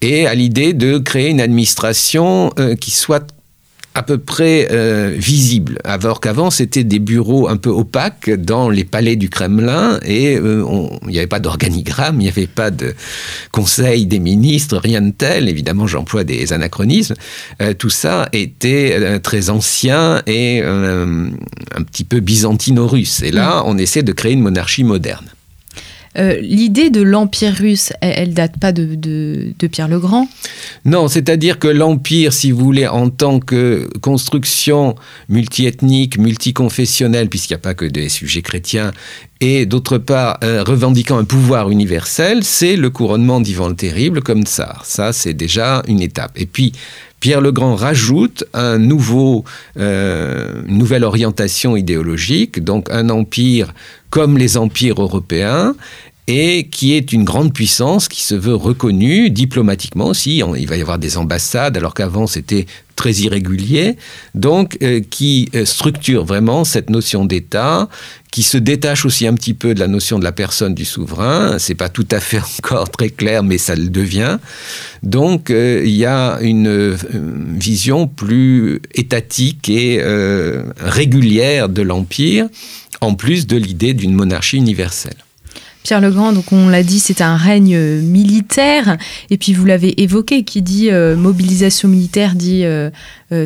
[0.02, 3.28] et à l'idée de créer une administration euh, qui soit
[3.96, 8.86] à peu près euh, visible, alors qu'avant c'était des bureaux un peu opaques dans les
[8.86, 10.64] palais du Kremlin et euh,
[11.06, 12.94] il n'y avait pas d'organigramme, il n'y avait pas de
[13.52, 15.50] conseil des ministres, rien de tel.
[15.50, 17.16] Évidemment, j'emploie des anachronismes.
[17.80, 23.24] tout ça était très ancien et un petit peu byzantino-russe.
[23.24, 23.64] Et là, mm.
[23.66, 25.26] on essaie de créer une monarchie moderne.
[26.20, 30.28] Euh, l'idée de l'Empire russe, elle, date pas de, Pierre le Grand
[30.86, 34.96] Non, c'est-à-dire que l'Empire, si vous voulez, en tant que construction
[35.30, 38.92] multiethnique, multiconfessionnelle, puisqu'il n'y a pas que des sujets chrétiens,
[39.42, 44.44] et d'autre part, euh, revendiquant un pouvoir universel, c'est le couronnement d'Ivan le Terrible comme
[44.44, 44.84] tsar.
[44.86, 46.32] Ça, c'est déjà une étape.
[46.36, 46.74] Et puis,
[47.20, 53.74] Pierre le Grand rajoute euh, une nouvelle orientation idéologique, donc un empire
[54.10, 55.76] comme les empires européens,
[56.30, 60.44] et qui est une grande puissance qui se veut reconnue diplomatiquement aussi.
[60.58, 63.96] Il va y avoir des ambassades, alors qu'avant c'était très irrégulier,
[64.36, 67.90] donc euh, qui euh, structure vraiment cette notion d'État,
[68.30, 71.58] qui se détache aussi un petit peu de la notion de la personne du souverain.
[71.58, 74.38] C'est pas tout à fait encore très clair, mais ça le devient.
[75.02, 76.96] Donc euh, il y a une
[77.58, 80.00] vision plus étatique et
[80.80, 82.48] régulière de l'empire,
[83.02, 85.18] en plus de l'idée d'une monarchie universelle.
[85.84, 88.98] Pierre le Grand, donc on l'a dit, c'est un règne euh, militaire.
[89.30, 92.90] Et puis vous l'avez évoqué, qui dit euh, mobilisation militaire dit euh,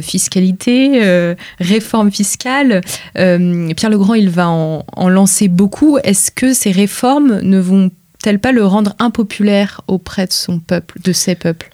[0.01, 2.81] fiscalité, réforme fiscale.
[3.15, 5.97] Pierre le Grand, il va en, lancer beaucoup.
[6.03, 11.11] Est-ce que ces réformes ne vont-elles pas le rendre impopulaire auprès de son peuple, de
[11.11, 11.69] ses peuples?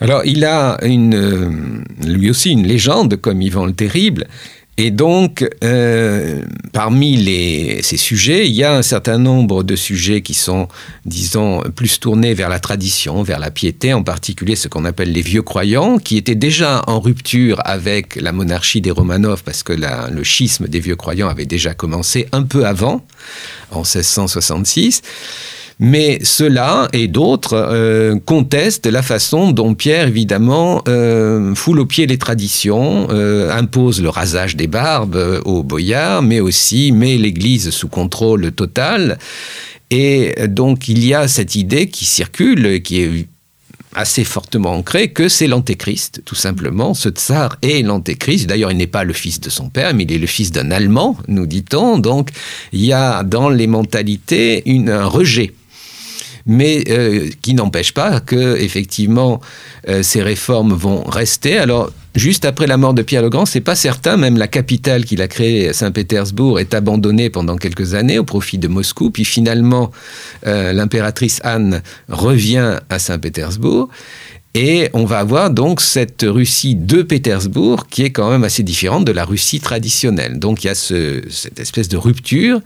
[0.00, 4.28] Alors, il a une, lui aussi une légende comme Ivan le Terrible.
[4.80, 6.40] Et donc, euh,
[6.72, 7.18] parmi
[7.82, 10.68] ces sujets, il y a un certain nombre de sujets qui sont,
[11.04, 15.20] disons, plus tournés vers la tradition, vers la piété, en particulier ce qu'on appelle les
[15.20, 20.22] vieux croyants, qui étaient déjà en rupture avec la monarchie des Romanov, parce que le
[20.22, 23.04] schisme des vieux croyants avait déjà commencé un peu avant,
[23.72, 25.02] en 1666.
[25.80, 32.06] Mais ceux-là et d'autres euh, contestent la façon dont Pierre, évidemment, euh, foule au pied
[32.06, 37.88] les traditions, euh, impose le rasage des barbes aux boyards, mais aussi met l'Église sous
[37.88, 39.18] contrôle total.
[39.90, 43.28] Et donc il y a cette idée qui circule, qui est
[43.94, 46.92] assez fortement ancrée, que c'est l'antéchrist, tout simplement.
[46.92, 48.46] Ce tsar est l'antéchrist.
[48.46, 50.70] D'ailleurs, il n'est pas le fils de son père, mais il est le fils d'un
[50.70, 51.98] Allemand, nous dit-on.
[51.98, 52.30] Donc,
[52.72, 55.52] il y a dans les mentalités un rejet
[56.48, 59.40] mais euh, qui n'empêche pas que effectivement
[59.88, 61.58] euh, ces réformes vont rester.
[61.58, 64.16] Alors juste après la mort de Pierre le Grand, c'est pas certain.
[64.16, 68.66] Même la capitale qu'il a créée, Saint-Pétersbourg, est abandonnée pendant quelques années au profit de
[68.66, 69.10] Moscou.
[69.10, 69.92] Puis finalement,
[70.46, 73.88] euh, l'impératrice Anne revient à Saint-Pétersbourg.
[74.54, 79.04] Et on va avoir donc cette Russie de Pétersbourg qui est quand même assez différente
[79.04, 80.38] de la Russie traditionnelle.
[80.38, 82.60] Donc il y a cette espèce de rupture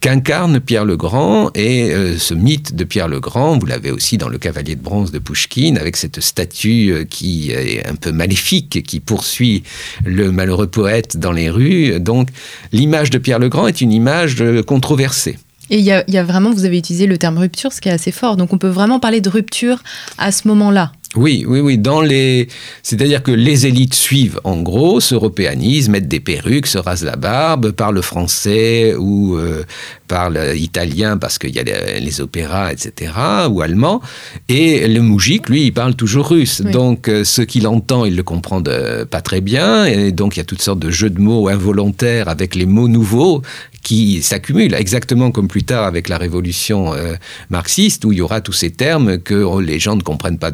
[0.00, 4.18] qu'incarne Pierre le Grand et euh, ce mythe de Pierre le Grand, vous l'avez aussi
[4.18, 8.10] dans le Cavalier de bronze de Pouchkine avec cette statue euh, qui est un peu
[8.10, 9.62] maléfique, qui poursuit
[10.04, 12.00] le malheureux poète dans les rues.
[12.00, 12.28] Donc
[12.72, 15.38] l'image de Pierre le Grand est une image euh, controversée.
[15.70, 17.92] Et il y, y, a vraiment, vous avez utilisé le terme rupture, ce qui est
[17.92, 18.36] assez fort.
[18.36, 19.82] Donc on peut vraiment parler de rupture
[20.16, 20.92] à ce moment-là.
[21.16, 21.78] Oui, oui, oui.
[21.78, 22.48] Dans les,
[22.82, 27.70] c'est-à-dire que les élites suivent en gros, s'européanisent, mettent des perruques, se rasent la barbe,
[27.70, 29.64] parlent français ou euh,
[30.06, 33.12] parlent italien parce qu'il y a les, opéras, etc.
[33.48, 34.02] ou allemand.
[34.50, 36.60] Et le moujik, lui, il parle toujours russe.
[36.60, 39.86] Donc euh, ce qu'il entend, il le comprend pas très bien.
[39.86, 42.88] Et donc il y a toutes sortes de jeux de mots involontaires avec les mots
[42.88, 43.42] nouveaux
[43.82, 47.14] qui s'accumulent, exactement comme plus tard avec la révolution euh,
[47.50, 50.50] marxiste, où il y aura tous ces termes que les gens ne comprennent pas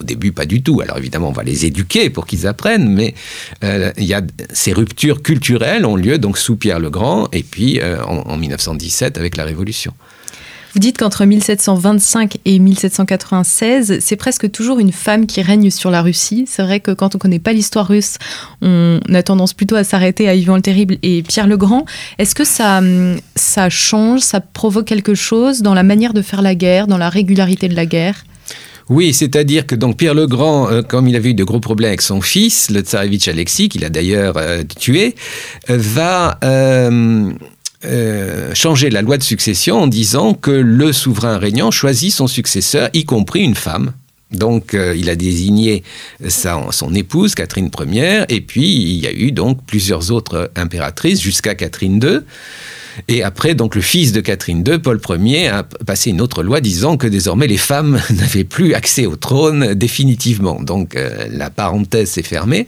[0.00, 0.80] au début, pas du tout.
[0.80, 3.14] Alors évidemment, on va les éduquer pour qu'ils apprennent, mais
[3.62, 7.80] euh, y a ces ruptures culturelles ont lieu donc sous Pierre le Grand et puis
[7.80, 9.94] euh, en 1917 avec la Révolution.
[10.74, 16.02] Vous dites qu'entre 1725 et 1796, c'est presque toujours une femme qui règne sur la
[16.02, 16.46] Russie.
[16.48, 18.18] C'est vrai que quand on ne connaît pas l'histoire russe,
[18.60, 21.84] on a tendance plutôt à s'arrêter à Ivan le Terrible et Pierre le Grand.
[22.18, 22.80] Est-ce que ça,
[23.68, 27.68] change, ça provoque quelque chose dans la manière de faire la guerre, dans la régularité
[27.68, 28.24] de la guerre?
[28.88, 31.88] Oui, c'est-à-dire que donc Pierre le Grand, euh, comme il avait eu de gros problèmes
[31.88, 35.14] avec son fils, le tsarevitch Alexis, qu'il a d'ailleurs euh, tué,
[35.70, 36.38] euh, va
[37.84, 42.88] euh, changer la loi de succession en disant que le souverain régnant choisit son successeur,
[42.92, 43.92] y compris une femme.
[44.30, 45.82] Donc, euh, il a désigné
[46.28, 51.20] sa, son épouse, Catherine Ier, et puis il y a eu donc plusieurs autres impératrices
[51.20, 52.20] jusqu'à Catherine II.
[53.08, 56.60] Et après, donc, le fils de Catherine II, Paul Ier, a passé une autre loi
[56.60, 60.60] disant que désormais les femmes n'avaient plus accès au trône définitivement.
[60.60, 62.66] Donc, euh, la parenthèse s'est fermée.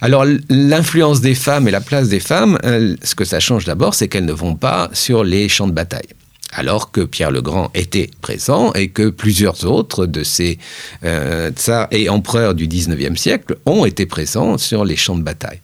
[0.00, 3.94] Alors, l'influence des femmes et la place des femmes, euh, ce que ça change d'abord,
[3.94, 6.08] c'est qu'elles ne vont pas sur les champs de bataille
[6.52, 10.58] alors que Pierre le Grand était présent et que plusieurs autres de ces
[11.04, 15.60] euh, tsars et empereurs du 19e siècle ont été présents sur les champs de bataille.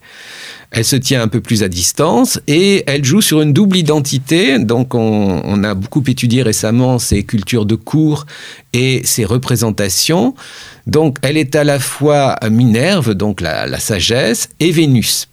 [0.71, 4.59] Elle se tient un peu plus à distance et elle joue sur une double identité.
[4.59, 8.27] Donc on, a beaucoup étudié récemment ses cultures de cour
[8.73, 10.35] et ses représentations.
[10.87, 15.29] Donc elle est à la fois Minerve, donc la sagesse, et Vénus.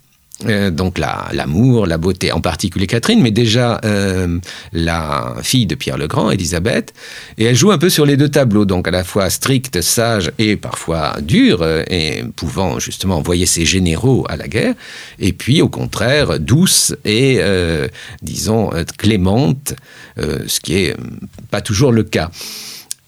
[0.45, 4.39] Euh, donc l'amour, la, beauté, en particulier Catherine, mais déjà euh,
[4.71, 6.93] la fille de Pierre le Grand, Élisabeth,
[7.37, 10.31] et elle joue un peu sur les deux tableaux, donc à la fois stricte, sage
[10.37, 14.75] et parfois dure, euh, et pouvant justement envoyer ses généraux à la guerre,
[15.19, 17.89] et puis au contraire douce et, euh,
[18.21, 19.73] disons, clémente,
[20.19, 20.95] euh, ce qui est
[21.51, 22.31] pas toujours le cas.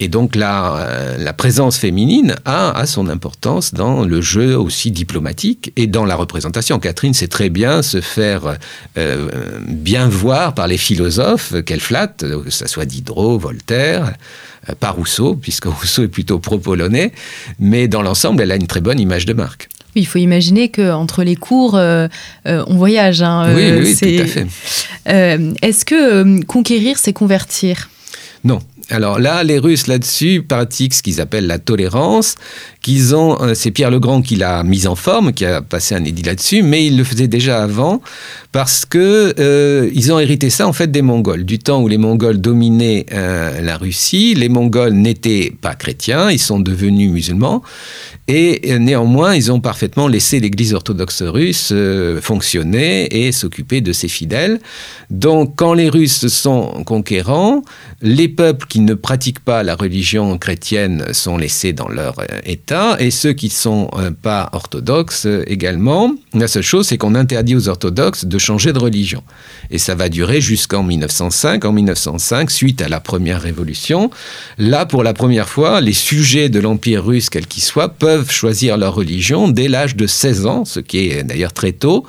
[0.01, 4.91] Et donc la, euh, la présence féminine a, a, son importance dans le jeu aussi
[4.91, 6.79] diplomatique et dans la représentation.
[6.79, 8.57] Catherine sait très bien se faire
[8.97, 9.29] euh,
[9.67, 14.13] bien voir par les philosophes qu'elle flatte, que ce soit Diderot, Voltaire,
[14.69, 17.13] euh, pas Rousseau, puisque Rousseau est plutôt pro-polonais,
[17.59, 19.69] mais dans l'ensemble, elle a une très bonne image de marque.
[19.95, 22.07] Oui, il faut imaginer qu'entre les cours, euh,
[22.47, 23.21] euh, on voyage.
[23.21, 24.47] Hein, oui, oui, tout à fait.
[25.09, 27.89] Euh, Est-ce que conquérir, c'est convertir?
[28.43, 28.59] Non.
[28.91, 32.35] Alors là, les Russes là-dessus pratiquent ce qu'ils appellent la tolérance,
[32.81, 35.95] qu'ils ont, euh, c'est Pierre le Grand qui l'a mise en forme, qui a passé
[35.95, 38.01] un édit là-dessus, mais il le faisait déjà avant
[38.51, 41.97] parce que euh, ils ont hérité ça en fait des Mongols, du temps où les
[41.97, 47.63] Mongols dominaient euh, la Russie, les Mongols n'étaient pas chrétiens, ils sont devenus musulmans
[48.31, 53.91] et euh, néanmoins ils ont parfaitement laissé l'Église orthodoxe russe euh, fonctionner et s'occuper de
[53.91, 54.61] ses fidèles.
[55.09, 57.61] Donc quand les Russes sont conquérants,
[58.01, 62.95] les peuples qui ne pratiquent pas la religion chrétienne sont laissés dans leur euh, état
[62.99, 66.15] et ceux qui sont euh, pas orthodoxes également.
[66.33, 69.23] La seule chose, c'est qu'on interdit aux orthodoxes de changer de religion.
[69.69, 71.65] Et ça va durer jusqu'en 1905.
[71.65, 74.09] En 1905, suite à la première révolution,
[74.57, 78.77] là, pour la première fois, les sujets de l'Empire russe, quels qu'ils soient, peuvent choisir
[78.77, 82.05] leur religion dès l'âge de 16 ans, ce qui est d'ailleurs très tôt.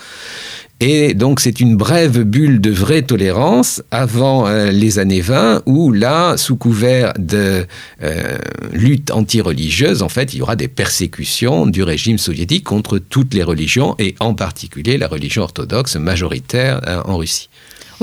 [0.85, 5.93] Et donc c'est une brève bulle de vraie tolérance avant euh, les années 20 où
[5.93, 7.65] là, sous couvert de
[8.03, 8.39] euh,
[8.73, 13.45] lutte anti-religieuse, en fait, il y aura des persécutions du régime soviétique contre toutes les
[13.45, 17.49] religions et en particulier la religion orthodoxe majoritaire euh, en Russie.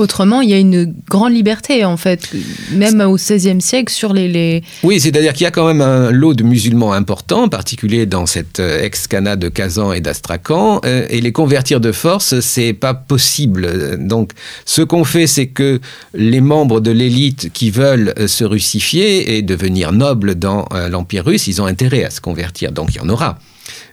[0.00, 2.30] Autrement, il y a une grande liberté, en fait,
[2.72, 4.28] même au XVIe siècle, sur les...
[4.28, 4.62] les...
[4.82, 8.24] Oui, c'est-à-dire qu'il y a quand même un lot de musulmans important, en particulier dans
[8.24, 12.94] cette euh, ex-Cana de Kazan et d'Astrakhan, euh, et les convertir de force, c'est pas
[12.94, 13.98] possible.
[13.98, 14.30] Donc,
[14.64, 15.80] ce qu'on fait, c'est que
[16.14, 21.46] les membres de l'élite qui veulent euh, se russifier et devenir nobles dans l'Empire russe,
[21.46, 23.38] ils ont intérêt à se convertir, donc il y en aura.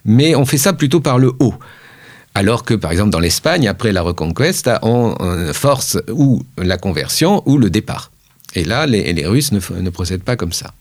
[0.06, 1.54] Mais on fait ça plutôt par le haut.
[2.38, 7.42] Alors que, par exemple, dans l'Espagne, après la Reconquesta, on, on force ou la conversion
[7.46, 8.12] ou le départ.
[8.54, 10.72] Et là, les, les Russes ne, procèdent pas comme ça.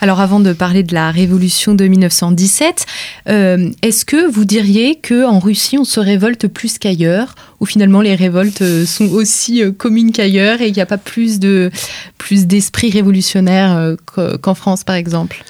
[0.00, 2.84] Alors avant de parler de la révolution de 1917,
[3.28, 8.16] euh, est-ce que vous diriez qu'en Russie on se révolte plus qu'ailleurs ou finalement les
[8.16, 11.70] révoltes sont aussi euh, communes qu'ailleurs et il n'y a pas plus de
[12.16, 15.44] plus d'esprit révolutionnaire euh, qu'en France par exemple?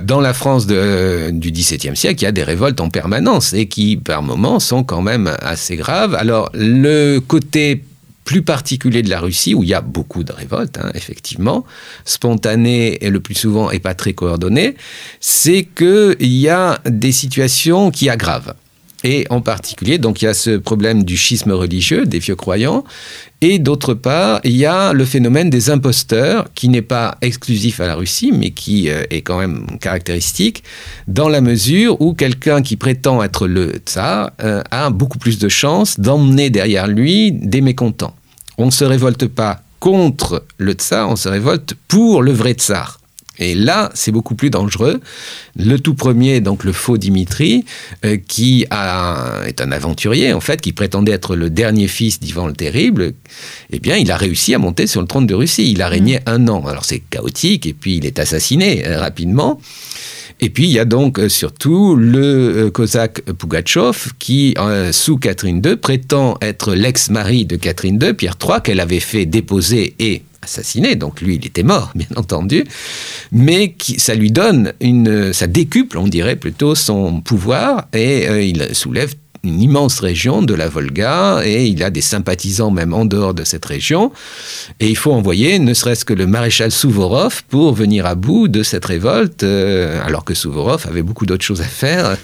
[0.00, 3.66] Dans la France euh, du XVIIe siècle, il y a des révoltes en permanence et
[3.66, 6.14] qui, par moments, sont quand même assez graves.
[6.14, 7.84] Alors, le côté
[8.24, 11.64] plus particulier de la Russie, où il y a beaucoup de révoltes, hein, effectivement,
[12.04, 14.76] spontanées et le plus souvent et pas très coordonnées,
[15.20, 18.54] c'est qu'il y a des situations qui aggravent.
[19.04, 22.84] Et en particulier, donc il y a ce problème du schisme religieux des vieux croyants.
[23.40, 27.86] Et d'autre part, il y a le phénomène des imposteurs, qui n'est pas exclusif à
[27.88, 30.62] la Russie, mais qui euh, est quand même caractéristique,
[31.08, 35.48] dans la mesure où quelqu'un qui prétend être le tsar euh, a beaucoup plus de
[35.48, 38.14] chances d'emmener derrière lui des mécontents.
[38.58, 43.01] On ne se révolte pas contre le tsar, on se révolte pour le vrai tsar.
[43.38, 45.00] Et là, c'est beaucoup plus dangereux.
[45.56, 47.64] Le tout premier, donc le faux Dimitri,
[48.04, 52.52] euh, qui est un aventurier, en fait, qui prétendait être le dernier fils d'Ivan le
[52.52, 53.14] Terrible,
[53.70, 55.72] eh bien, il a réussi à monter sur le trône de Russie.
[55.72, 56.22] Il a régné mm.
[56.26, 56.66] un an.
[56.66, 59.60] Alors, c'est chaotique, et puis il est assassiné euh, rapidement.
[60.42, 64.54] Et puis, il y a donc euh, surtout le Cosaque Pugatchov, qui,
[64.90, 69.94] sous Catherine II, prétend être l'ex-mari de Catherine II, Pierre III, qu'elle avait fait déposer
[69.98, 72.64] et assassiné, donc lui il était mort bien entendu,
[73.30, 78.74] mais ça lui donne une, ça décuple on dirait plutôt son pouvoir et euh, il
[78.74, 79.14] soulève
[79.44, 83.44] une immense région de la Volga et il a des sympathisants même en dehors de
[83.44, 84.12] cette région.
[84.78, 88.62] Et il faut envoyer ne serait-ce que le maréchal Souvorov pour venir à bout de
[88.62, 92.16] cette révolte, euh, alors que Souvorov avait beaucoup d'autres choses à faire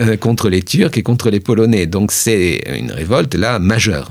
[0.00, 1.86] euh, contre les Turcs et contre les Polonais.
[1.86, 4.10] Donc c'est une révolte là majeure.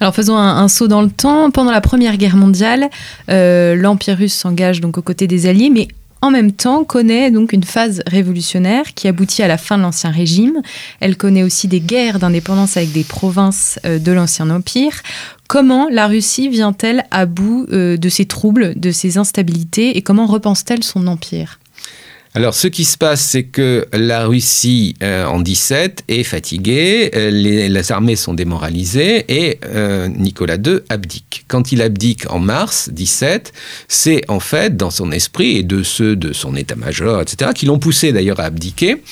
[0.00, 1.50] Alors faisons un, saut dans le temps.
[1.50, 2.88] Pendant la Première Guerre mondiale,
[3.30, 5.88] euh, l'Empire russe s'engage donc aux côtés des Alliés, mais
[6.20, 10.10] en même temps connaît donc une phase révolutionnaire qui aboutit à la fin de l'Ancien
[10.10, 10.60] Régime.
[11.00, 15.02] Elle connaît aussi des guerres d'indépendance avec des provinces euh, de l'Ancien Empire.
[15.48, 20.26] Comment la Russie vient-elle à bout euh, de ces troubles, de ces instabilités et comment
[20.26, 21.58] repense-t-elle son empire?
[22.34, 27.30] Alors, ce qui se passe, c'est que la Russie, euh, en 17, est fatiguée, euh,
[27.30, 31.44] les, armées sont démoralisées et euh, Nicolas II abdique.
[31.48, 33.52] Quand il abdique en mars 17,
[33.88, 37.78] c'est en fait dans son esprit et de ceux de son état-major, etc., qui l'ont
[37.78, 39.02] poussé d'ailleurs à abdiquer,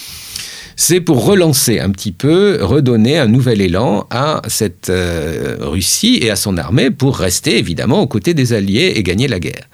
[0.76, 4.92] c'est pour relancer un petit peu, redonner un nouvel élan à cette
[5.60, 9.40] Russie et à son armée pour rester évidemment aux côtés des Alliés et gagner la
[9.40, 9.66] guerre.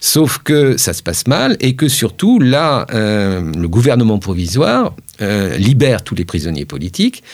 [0.00, 5.56] Sauf que ça se passe mal et que surtout, là, euh, le gouvernement provisoire euh,
[5.56, 7.24] libère tous les prisonniers politiques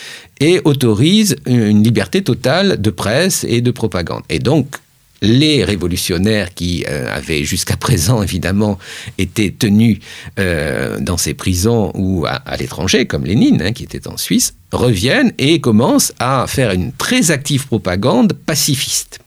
[0.40, 4.22] et autorise une liberté totale de presse et de propagande.
[4.30, 4.76] Et donc,
[5.24, 8.78] les révolutionnaires qui euh, avaient jusqu'à présent évidemment
[9.18, 9.98] été tenus
[10.36, 15.60] dans ces prisons ou à, l'étranger, comme Lénine, hein, qui était en Suisse, reviennent et
[15.60, 19.20] commencent à faire une très active propagande pacifiste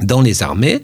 [0.00, 0.82] dans les armées.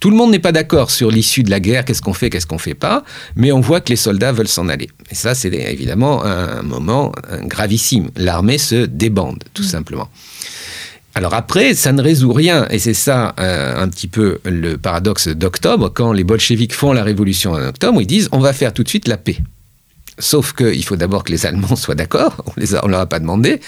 [0.00, 2.46] Tout le monde n'est pas d'accord sur l'issue de la guerre, qu'est-ce qu'on fait, qu'est-ce
[2.46, 3.04] qu'on fait pas,
[3.36, 4.88] mais on voit que les soldats veulent s'en aller.
[5.10, 7.12] Et ça, c'est évidemment un moment
[7.44, 8.10] gravissime.
[8.16, 9.66] L'armée se débande, tout mm.
[9.66, 10.08] simplement.
[11.14, 15.28] Alors après, ça ne résout rien, et c'est ça euh, un petit peu le paradoxe
[15.28, 18.84] d'octobre, quand les bolcheviks font la révolution en octobre, ils disent on va faire tout
[18.84, 19.38] de suite la paix.
[20.20, 23.60] Sauf qu'il faut d'abord que les Allemands soient d'accord, on ne leur a pas demandé.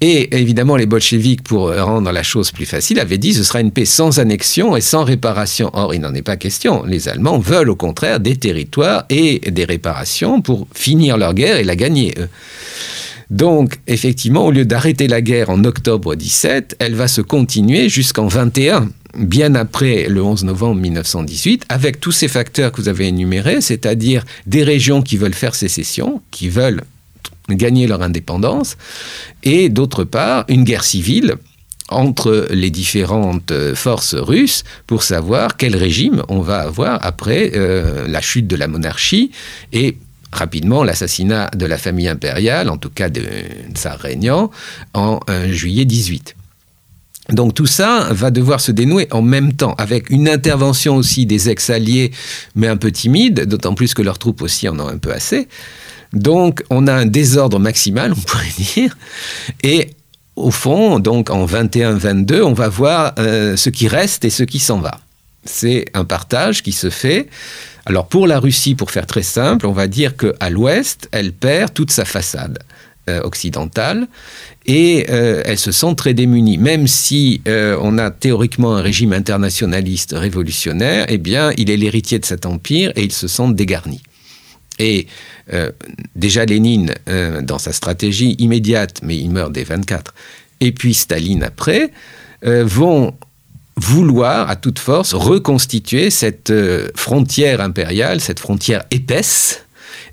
[0.00, 3.72] Et évidemment, les bolcheviks, pour rendre la chose plus facile, avaient dit ce sera une
[3.72, 5.70] paix sans annexion et sans réparation.
[5.72, 6.84] Or, il n'en est pas question.
[6.84, 11.64] Les Allemands veulent au contraire des territoires et des réparations pour finir leur guerre et
[11.64, 12.14] la gagner.
[13.30, 18.26] Donc, effectivement, au lieu d'arrêter la guerre en octobre 17, elle va se continuer jusqu'en
[18.26, 23.60] 21 bien après le 11 novembre 1918, avec tous ces facteurs que vous avez énumérés,
[23.60, 26.82] c'est-à-dire des régions qui veulent faire sécession, qui veulent
[27.48, 28.76] gagner leur indépendance,
[29.42, 31.36] et d'autre part, une guerre civile
[31.88, 38.20] entre les différentes forces russes pour savoir quel régime on va avoir après euh, la
[38.20, 39.32] chute de la monarchie
[39.72, 39.96] et
[40.32, 43.24] rapidement l'assassinat de la famille impériale, en tout cas de
[43.74, 44.50] sa régnant,
[44.94, 46.36] en euh, juillet 18.
[47.30, 51.48] Donc tout ça va devoir se dénouer en même temps, avec une intervention aussi des
[51.48, 52.10] ex-alliés,
[52.54, 55.48] mais un peu timide, d'autant plus que leurs troupes aussi en ont un peu assez.
[56.12, 58.96] Donc on a un désordre maximal, on pourrait dire,
[59.62, 59.90] et
[60.36, 64.58] au fond, donc en 21-22, on va voir euh, ce qui reste et ce qui
[64.58, 65.00] s'en va.
[65.44, 67.28] C'est un partage qui se fait.
[67.86, 71.72] Alors pour la Russie, pour faire très simple, on va dire qu'à l'ouest, elle perd
[71.72, 72.58] toute sa façade
[73.08, 74.06] euh, occidentale
[74.66, 76.58] et euh, elle se sent très démunie.
[76.58, 82.18] Même si euh, on a théoriquement un régime internationaliste révolutionnaire, eh bien, il est l'héritier
[82.18, 84.02] de cet empire et il se sent dégarni.
[84.78, 85.08] Et
[86.16, 86.94] déjà Lénine,
[87.42, 90.14] dans sa stratégie immédiate, mais il meurt dès 24,
[90.60, 91.90] et puis Staline après,
[92.42, 93.12] vont
[93.76, 96.52] vouloir à toute force reconstituer cette
[96.94, 99.64] frontière impériale, cette frontière épaisse,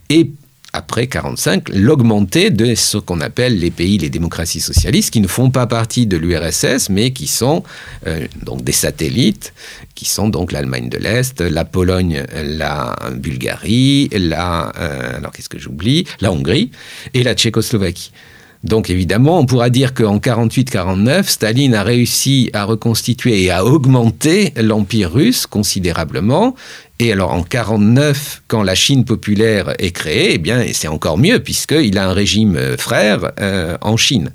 [0.10, 0.32] et
[0.74, 5.50] après 45, l'augmenter de ce qu'on appelle les pays, les démocraties socialistes, qui ne font
[5.50, 7.64] pas partie de l'URSS, mais qui sont
[8.06, 9.54] euh, donc des satellites,
[9.96, 15.58] qui sont donc l'Allemagne de l'Est, la Pologne, la Bulgarie, la, euh, alors qu'est-ce que
[15.58, 16.70] j'oublie, la Hongrie
[17.14, 18.12] et la Tchécoslovaquie.
[18.64, 24.54] Donc évidemment, on pourra dire qu'en 48-49, Staline a réussi à reconstituer et à augmenter
[24.58, 26.56] l'empire russe considérablement.
[27.00, 31.40] Et alors en 49, quand la Chine populaire est créée, eh bien c'est encore mieux
[31.40, 34.32] puisqu'il a un régime euh, frère euh, en Chine.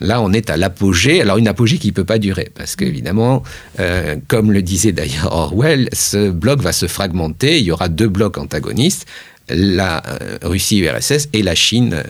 [0.00, 1.20] Là, on est à l'apogée.
[1.20, 3.42] Alors, une apogée qui ne peut pas durer, parce qu'évidemment,
[3.80, 7.58] euh, comme le disait d'ailleurs Orwell, ce bloc va se fragmenter.
[7.58, 9.06] Il y aura deux blocs antagonistes
[9.50, 10.02] la
[10.42, 12.02] Russie-URSS et la Chine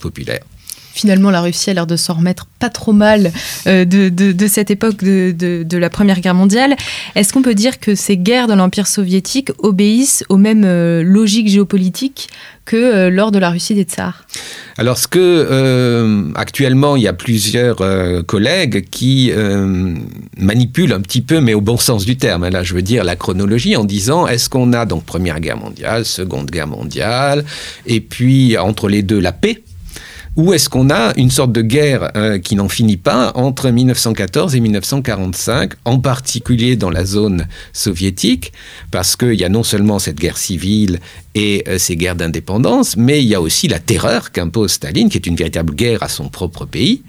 [0.00, 0.42] populaire
[0.92, 3.32] finalement la Russie a l'air de s'en remettre pas trop mal
[3.66, 6.76] euh, de, cette époque de, la Première Guerre mondiale.
[7.14, 11.48] Est-ce qu'on peut dire que ces guerres de l'Empire soviétique obéissent aux mêmes euh, logiques
[11.48, 12.28] géopolitiques
[12.64, 14.24] que euh, lors de la Russie des Tsars?
[14.78, 17.76] Alors, ce que actuellement, il y a plusieurs
[18.26, 19.30] collègues qui
[20.38, 22.44] manipulent un petit peu, mais au bon sens du terme.
[22.44, 25.58] Hein, là, je veux dire la chronologie en disant est-ce qu'on a donc Première Guerre
[25.58, 27.44] mondiale, Seconde Guerre mondiale,
[27.86, 29.62] et puis entre les deux la paix?
[30.36, 34.54] Ou est-ce qu'on a une sorte de guerre euh, qui n'en finit pas entre 1914
[34.54, 38.52] et 1945, en particulier dans la zone soviétique,
[38.90, 41.00] parce qu'il y a non seulement cette guerre civile
[41.34, 45.18] et euh, ces guerres d'indépendance, mais il y a aussi la terreur qu'impose Staline, qui
[45.18, 47.02] est une véritable guerre à son propre pays.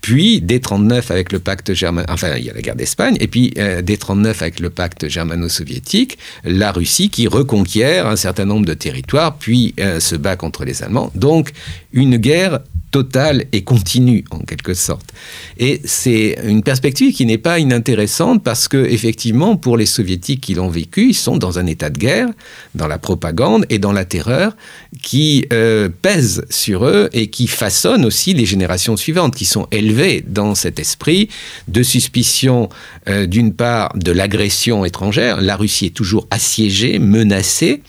[0.00, 3.28] Puis, dès 39 avec le pacte germano, enfin, il y a la guerre d'Espagne, et
[3.28, 8.66] puis euh, dès 39 avec le pacte germano-soviétique, la Russie qui reconquiert un certain nombre
[8.66, 11.10] de territoires, puis se bat contre les Allemands.
[11.14, 11.52] Donc,
[11.92, 15.12] une guerre totale et continue en quelque sorte.
[15.58, 20.54] Et c'est une perspective qui n'est pas inintéressante parce que effectivement pour les soviétiques qui
[20.54, 22.28] l'ont vécu, ils sont dans un état de guerre,
[22.74, 24.56] dans la propagande et dans la terreur
[25.02, 30.24] qui euh, pèse sur eux et qui façonne aussi les générations suivantes qui sont élevées
[30.26, 31.28] dans cet esprit
[31.68, 32.68] de suspicion
[33.08, 37.82] euh, d'une part de l'agression étrangère, la Russie est toujours assiégée, menacée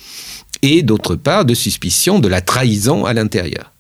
[0.62, 3.71] et d'autre part de suspicion de la trahison à l'intérieur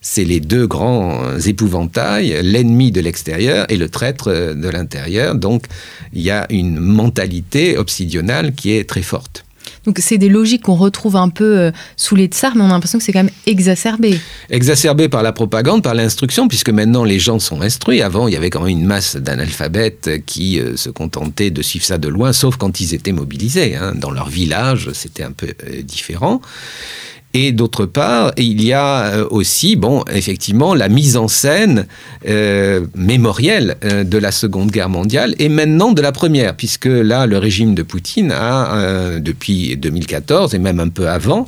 [0.00, 5.34] c'est les deux grands épouvantails, l'ennemi de l'extérieur et le traître de l'intérieur.
[5.34, 5.64] Donc
[6.12, 9.44] il y a une mentalité obsidionale qui est très forte.
[9.86, 12.70] Donc c'est des logiques qu'on retrouve un peu euh, sous les tsars, mais on a
[12.70, 14.18] l'impression que c'est quand même exacerbé.
[14.50, 18.02] Exacerbé par la propagande, par l'instruction, puisque maintenant les gens sont instruits.
[18.02, 21.84] Avant, il y avait quand même une masse d'analphabètes qui euh, se contentaient de suivre
[21.84, 23.76] ça de loin, sauf quand ils étaient mobilisés.
[23.76, 23.94] Hein.
[23.94, 26.40] Dans leur village, c'était un peu euh, différent.
[27.32, 31.86] Et d'autre part, il y a euh, aussi, bon, effectivement, la mise en scène
[32.28, 37.26] euh, mémorielle euh, de la Seconde Guerre mondiale et maintenant de la Première, puisque là,
[37.26, 41.46] le régime de Poutine a, depuis 2014 et même un peu avant,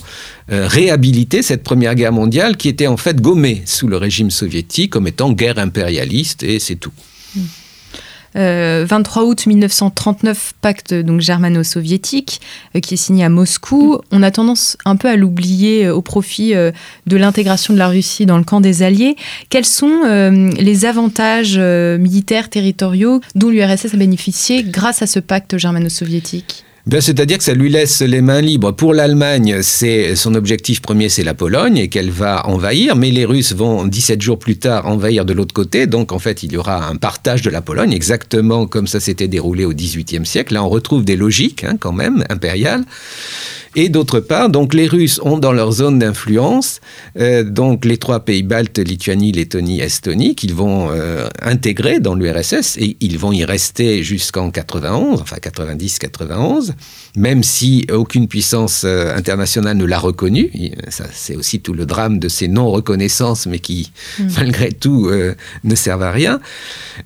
[0.48, 5.06] réhabilité cette Première Guerre mondiale qui était en fait gommée sous le régime soviétique comme
[5.06, 6.92] étant guerre impérialiste et c'est tout.
[7.34, 7.61] 23
[8.36, 8.86] euh,
[9.24, 12.40] août 1939, pacte donc germano-soviétique
[12.74, 13.98] euh, qui est signé à Moscou.
[14.10, 18.26] On a tendance un peu à l'oublier euh, au profit de l'intégration de la Russie
[18.26, 19.16] dans le camp des Alliés.
[19.50, 20.02] Quels sont
[20.58, 26.64] les avantages militaires territoriaux dont l'URSS a bénéficié grâce à ce pacte germano-soviétique?
[26.86, 28.72] Ben, C'est-à-dire que ça lui laisse les mains libres.
[28.72, 33.52] Pour l'Allemagne, son objectif premier, c'est la Pologne et qu'elle va envahir, mais les Russes
[33.52, 36.88] vont 17 jours plus tard envahir de l'autre côté, donc en fait il y aura
[36.88, 40.54] un partage de la Pologne, exactement comme ça s'était déroulé au XVIIIe siècle.
[40.54, 42.84] Là on retrouve des logiques hein, quand même impériales.
[43.74, 46.80] Et d'autre part, donc les Russes ont dans leur zone d'influence
[47.18, 52.76] euh, donc les trois pays baltes, Lituanie, Lettonie, Estonie, qu'ils vont euh, intégrer dans l'URSS
[52.76, 55.36] et ils vont y rester jusqu'en 91, enfin
[56.72, 56.74] 90-91,
[57.16, 60.50] même si aucune puissance euh, internationale ne l'a reconnu.
[60.88, 64.28] Ça, c'est aussi tout le drame de ces non-reconnaissances, mais qui, mm.
[64.36, 65.10] malgré tout,
[65.64, 66.40] ne servent à rien.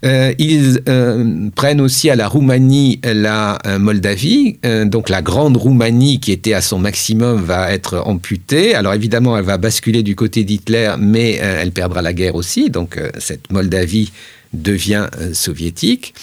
[0.02, 0.82] ils
[1.54, 6.78] prennent aussi à la Roumanie la Moldavie, donc la grande Roumanie qui était à son
[6.78, 8.74] maximum va être amputée.
[8.74, 12.70] Alors évidemment, elle va basculer du côté d'Hitler, mais euh, elle perdra la guerre aussi.
[12.70, 14.12] Donc euh, cette Moldavie
[14.52, 16.14] devient euh, soviétique.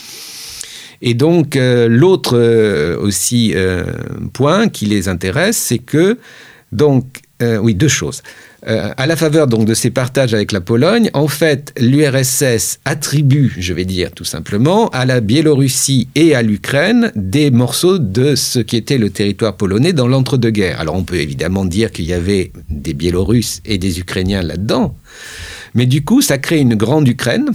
[1.06, 3.54] Et donc l'autre aussi
[4.32, 6.18] point qui les intéresse, c'est que
[6.72, 7.06] donc
[7.42, 8.24] oui deux choses.
[8.68, 13.54] Euh, à la faveur donc de ces partages avec la Pologne, en fait, l'URSS attribue,
[13.58, 18.60] je vais dire tout simplement, à la Biélorussie et à l'Ukraine des morceaux de ce
[18.60, 20.80] qui était le territoire polonais dans l'entre-deux-guerres.
[20.80, 24.96] Alors on peut évidemment dire qu'il y avait des Biélorusses et des Ukrainiens là-dedans,
[25.74, 27.50] mais du coup, ça crée une grande Ukraine.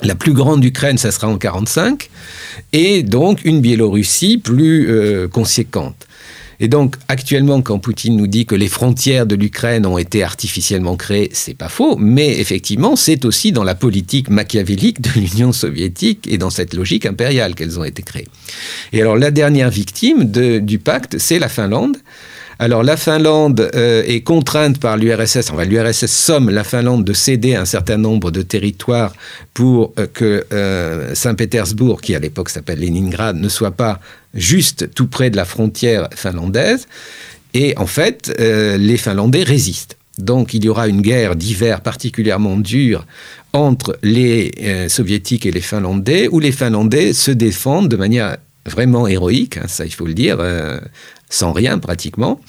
[0.00, 2.08] La plus grande Ukraine, ça sera en 1945,
[2.72, 6.06] et donc une Biélorussie plus euh, conséquente.
[6.62, 10.94] Et donc, actuellement, quand Poutine nous dit que les frontières de l'Ukraine ont été artificiellement
[10.96, 16.28] créées, c'est pas faux, mais effectivement, c'est aussi dans la politique machiavélique de l'Union soviétique
[16.30, 18.28] et dans cette logique impériale qu'elles ont été créées.
[18.92, 21.96] Et alors, la dernière victime du pacte, c'est la Finlande.
[22.62, 27.56] Alors la Finlande euh, est contrainte par l'URSS, enfin l'URSS somme la Finlande de céder
[27.56, 29.12] un certain nombre de territoires
[29.52, 33.98] pour euh, que euh, Saint-Pétersbourg, qui à l'époque s'appelle Leningrad, ne soit pas
[34.32, 36.86] juste tout près de la frontière finlandaise.
[37.52, 39.96] Et en fait, les Finlandais résistent.
[40.18, 43.04] Donc il y aura une guerre d'hiver particulièrement dure
[43.52, 44.52] entre les
[44.88, 49.84] soviétiques et les Finlandais, où les Finlandais se défendent de manière vraiment héroïque, hein, ça
[49.84, 50.38] il faut le dire,
[51.32, 52.40] sans rien pratiquement.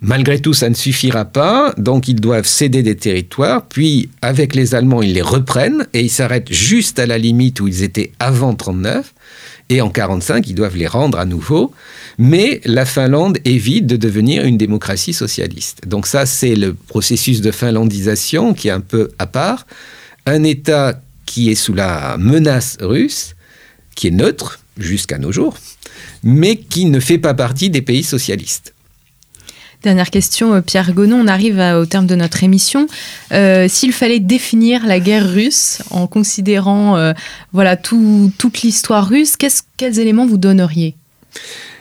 [0.00, 4.74] Malgré tout, ça ne suffira pas, donc ils doivent céder des territoires, puis avec les
[4.74, 8.54] Allemands, ils les reprennent et ils s'arrêtent juste à la limite où ils étaient avant
[8.54, 9.14] 39,
[9.70, 11.72] et en 45, ils doivent les rendre à nouveau.
[12.18, 15.80] Mais la Finlande évite de devenir une démocratie socialiste.
[15.86, 19.66] Donc ça, c'est le processus de finlandisation qui est un peu à part.
[20.26, 23.36] Un État qui est sous la menace russe,
[23.94, 25.56] qui est neutre jusqu'à nos jours,
[26.24, 28.74] mais qui ne fait pas partie des pays socialistes.
[29.84, 32.86] Dernière question, euh, Pierre Gonon, on arrive au terme de notre émission.
[33.32, 37.12] Euh, s'il fallait définir la guerre russe en considérant euh,
[37.52, 39.36] voilà, toute l'histoire russe,
[39.76, 40.94] quels éléments vous donneriez?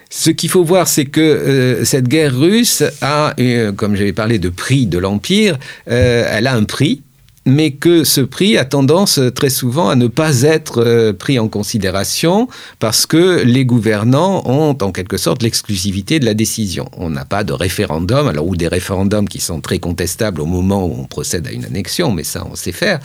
[0.09, 3.33] Ce qu'il faut voir, c'est que cette guerre russe a,
[3.77, 7.01] comme j'avais parlé de prix de l'Empire, elle a un prix
[7.45, 11.39] mais que ce prix a tendance euh, très souvent à ne pas être euh, pris
[11.39, 12.47] en considération
[12.79, 16.89] parce que les gouvernants ont en quelque sorte l'exclusivité de la décision.
[16.95, 20.85] On n'a pas de référendum, alors ou des référendums qui sont très contestables au moment
[20.85, 22.99] où on procède à une annexion, mais ça on sait faire.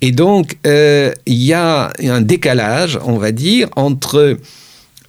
[0.00, 4.36] Et donc euh, il y a un décalage, on va dire, entre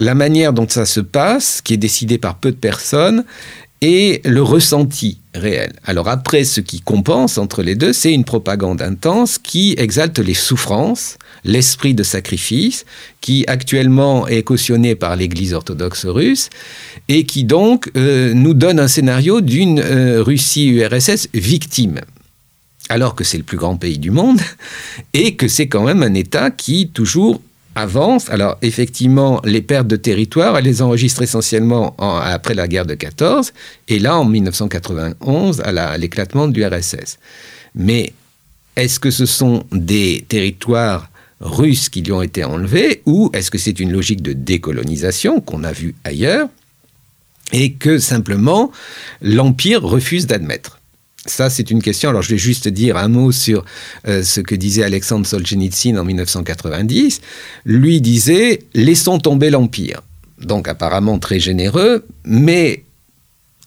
[0.00, 3.24] la manière dont ça se passe, qui est décidée par peu de personnes,
[3.80, 5.72] et le ressenti réel.
[5.84, 10.34] Alors après, ce qui compense entre les deux, c'est une propagande intense qui exalte les
[10.34, 12.84] souffrances, l'esprit de sacrifice,
[13.20, 16.50] qui actuellement est cautionné par l'Église orthodoxe russe,
[17.08, 22.00] et qui donc euh, nous donne un scénario d'une euh, Russie-URSS victime
[22.88, 24.40] alors que c'est le plus grand pays du monde,
[25.12, 27.40] et que c'est quand même un État qui toujours
[27.78, 28.28] avance.
[28.30, 33.52] Alors effectivement, les pertes de territoire, elles les enregistrent essentiellement après la guerre de 14
[33.88, 37.18] et là en 1991 à l'éclatement de l'URSS.
[37.74, 38.12] Mais
[38.76, 41.10] est-ce que ce sont des territoires
[41.40, 45.64] russes qui lui ont été enlevés ou est-ce que c'est une logique de décolonisation qu'on
[45.64, 46.48] a vue ailleurs
[47.52, 48.72] et que simplement
[49.22, 50.77] l'Empire refuse d'admettre?
[51.26, 52.10] Ça, c'est une question.
[52.10, 53.64] Alors, je vais juste dire un mot sur
[54.06, 57.20] euh, ce que disait Alexandre Solzhenitsyn en 1990.
[57.64, 60.02] Lui disait Laissons tomber l'Empire.
[60.40, 62.84] Donc, apparemment très généreux, mais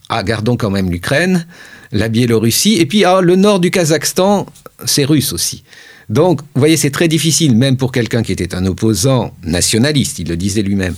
[0.07, 1.45] ah, gardons quand même l'Ukraine,
[1.91, 4.45] la Biélorussie, et puis ah, le nord du Kazakhstan,
[4.85, 5.63] c'est russe aussi.
[6.09, 10.29] Donc, vous voyez, c'est très difficile, même pour quelqu'un qui était un opposant nationaliste, il
[10.29, 10.95] le disait lui-même,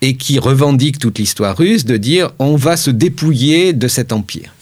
[0.00, 4.52] et qui revendique toute l'histoire russe, de dire on va se dépouiller de cet empire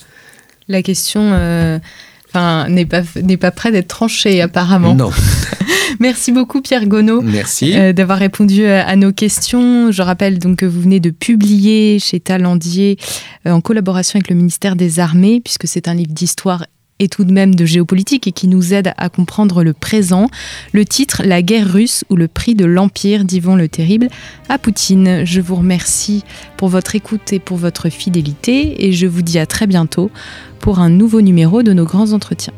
[0.67, 1.79] la question euh,
[2.69, 4.95] n'est pas, n'est pas prête d'être tranchée apparemment.
[4.95, 5.11] Non.
[5.99, 7.77] Merci beaucoup Pierre Gonneau Merci.
[7.77, 9.91] Euh, d'avoir répondu euh, à, nos questions.
[9.91, 12.97] Je rappelle donc que vous venez de publier chez Talendier
[13.45, 16.65] en collaboration avec le ministère des Armées, puisque c'est un livre d'histoire
[17.01, 20.27] et tout de même de géopolitique et qui nous aide à comprendre le présent.
[20.71, 24.07] Le titre La guerre russe ou le prix de l'Empire d'Yvon le Terrible
[24.49, 25.25] à Poutine.
[25.25, 26.23] Je vous remercie
[26.57, 30.11] pour votre écoute et pour votre fidélité et je vous dis à très bientôt
[30.59, 32.53] pour un nouveau numéro de nos grands entretiens.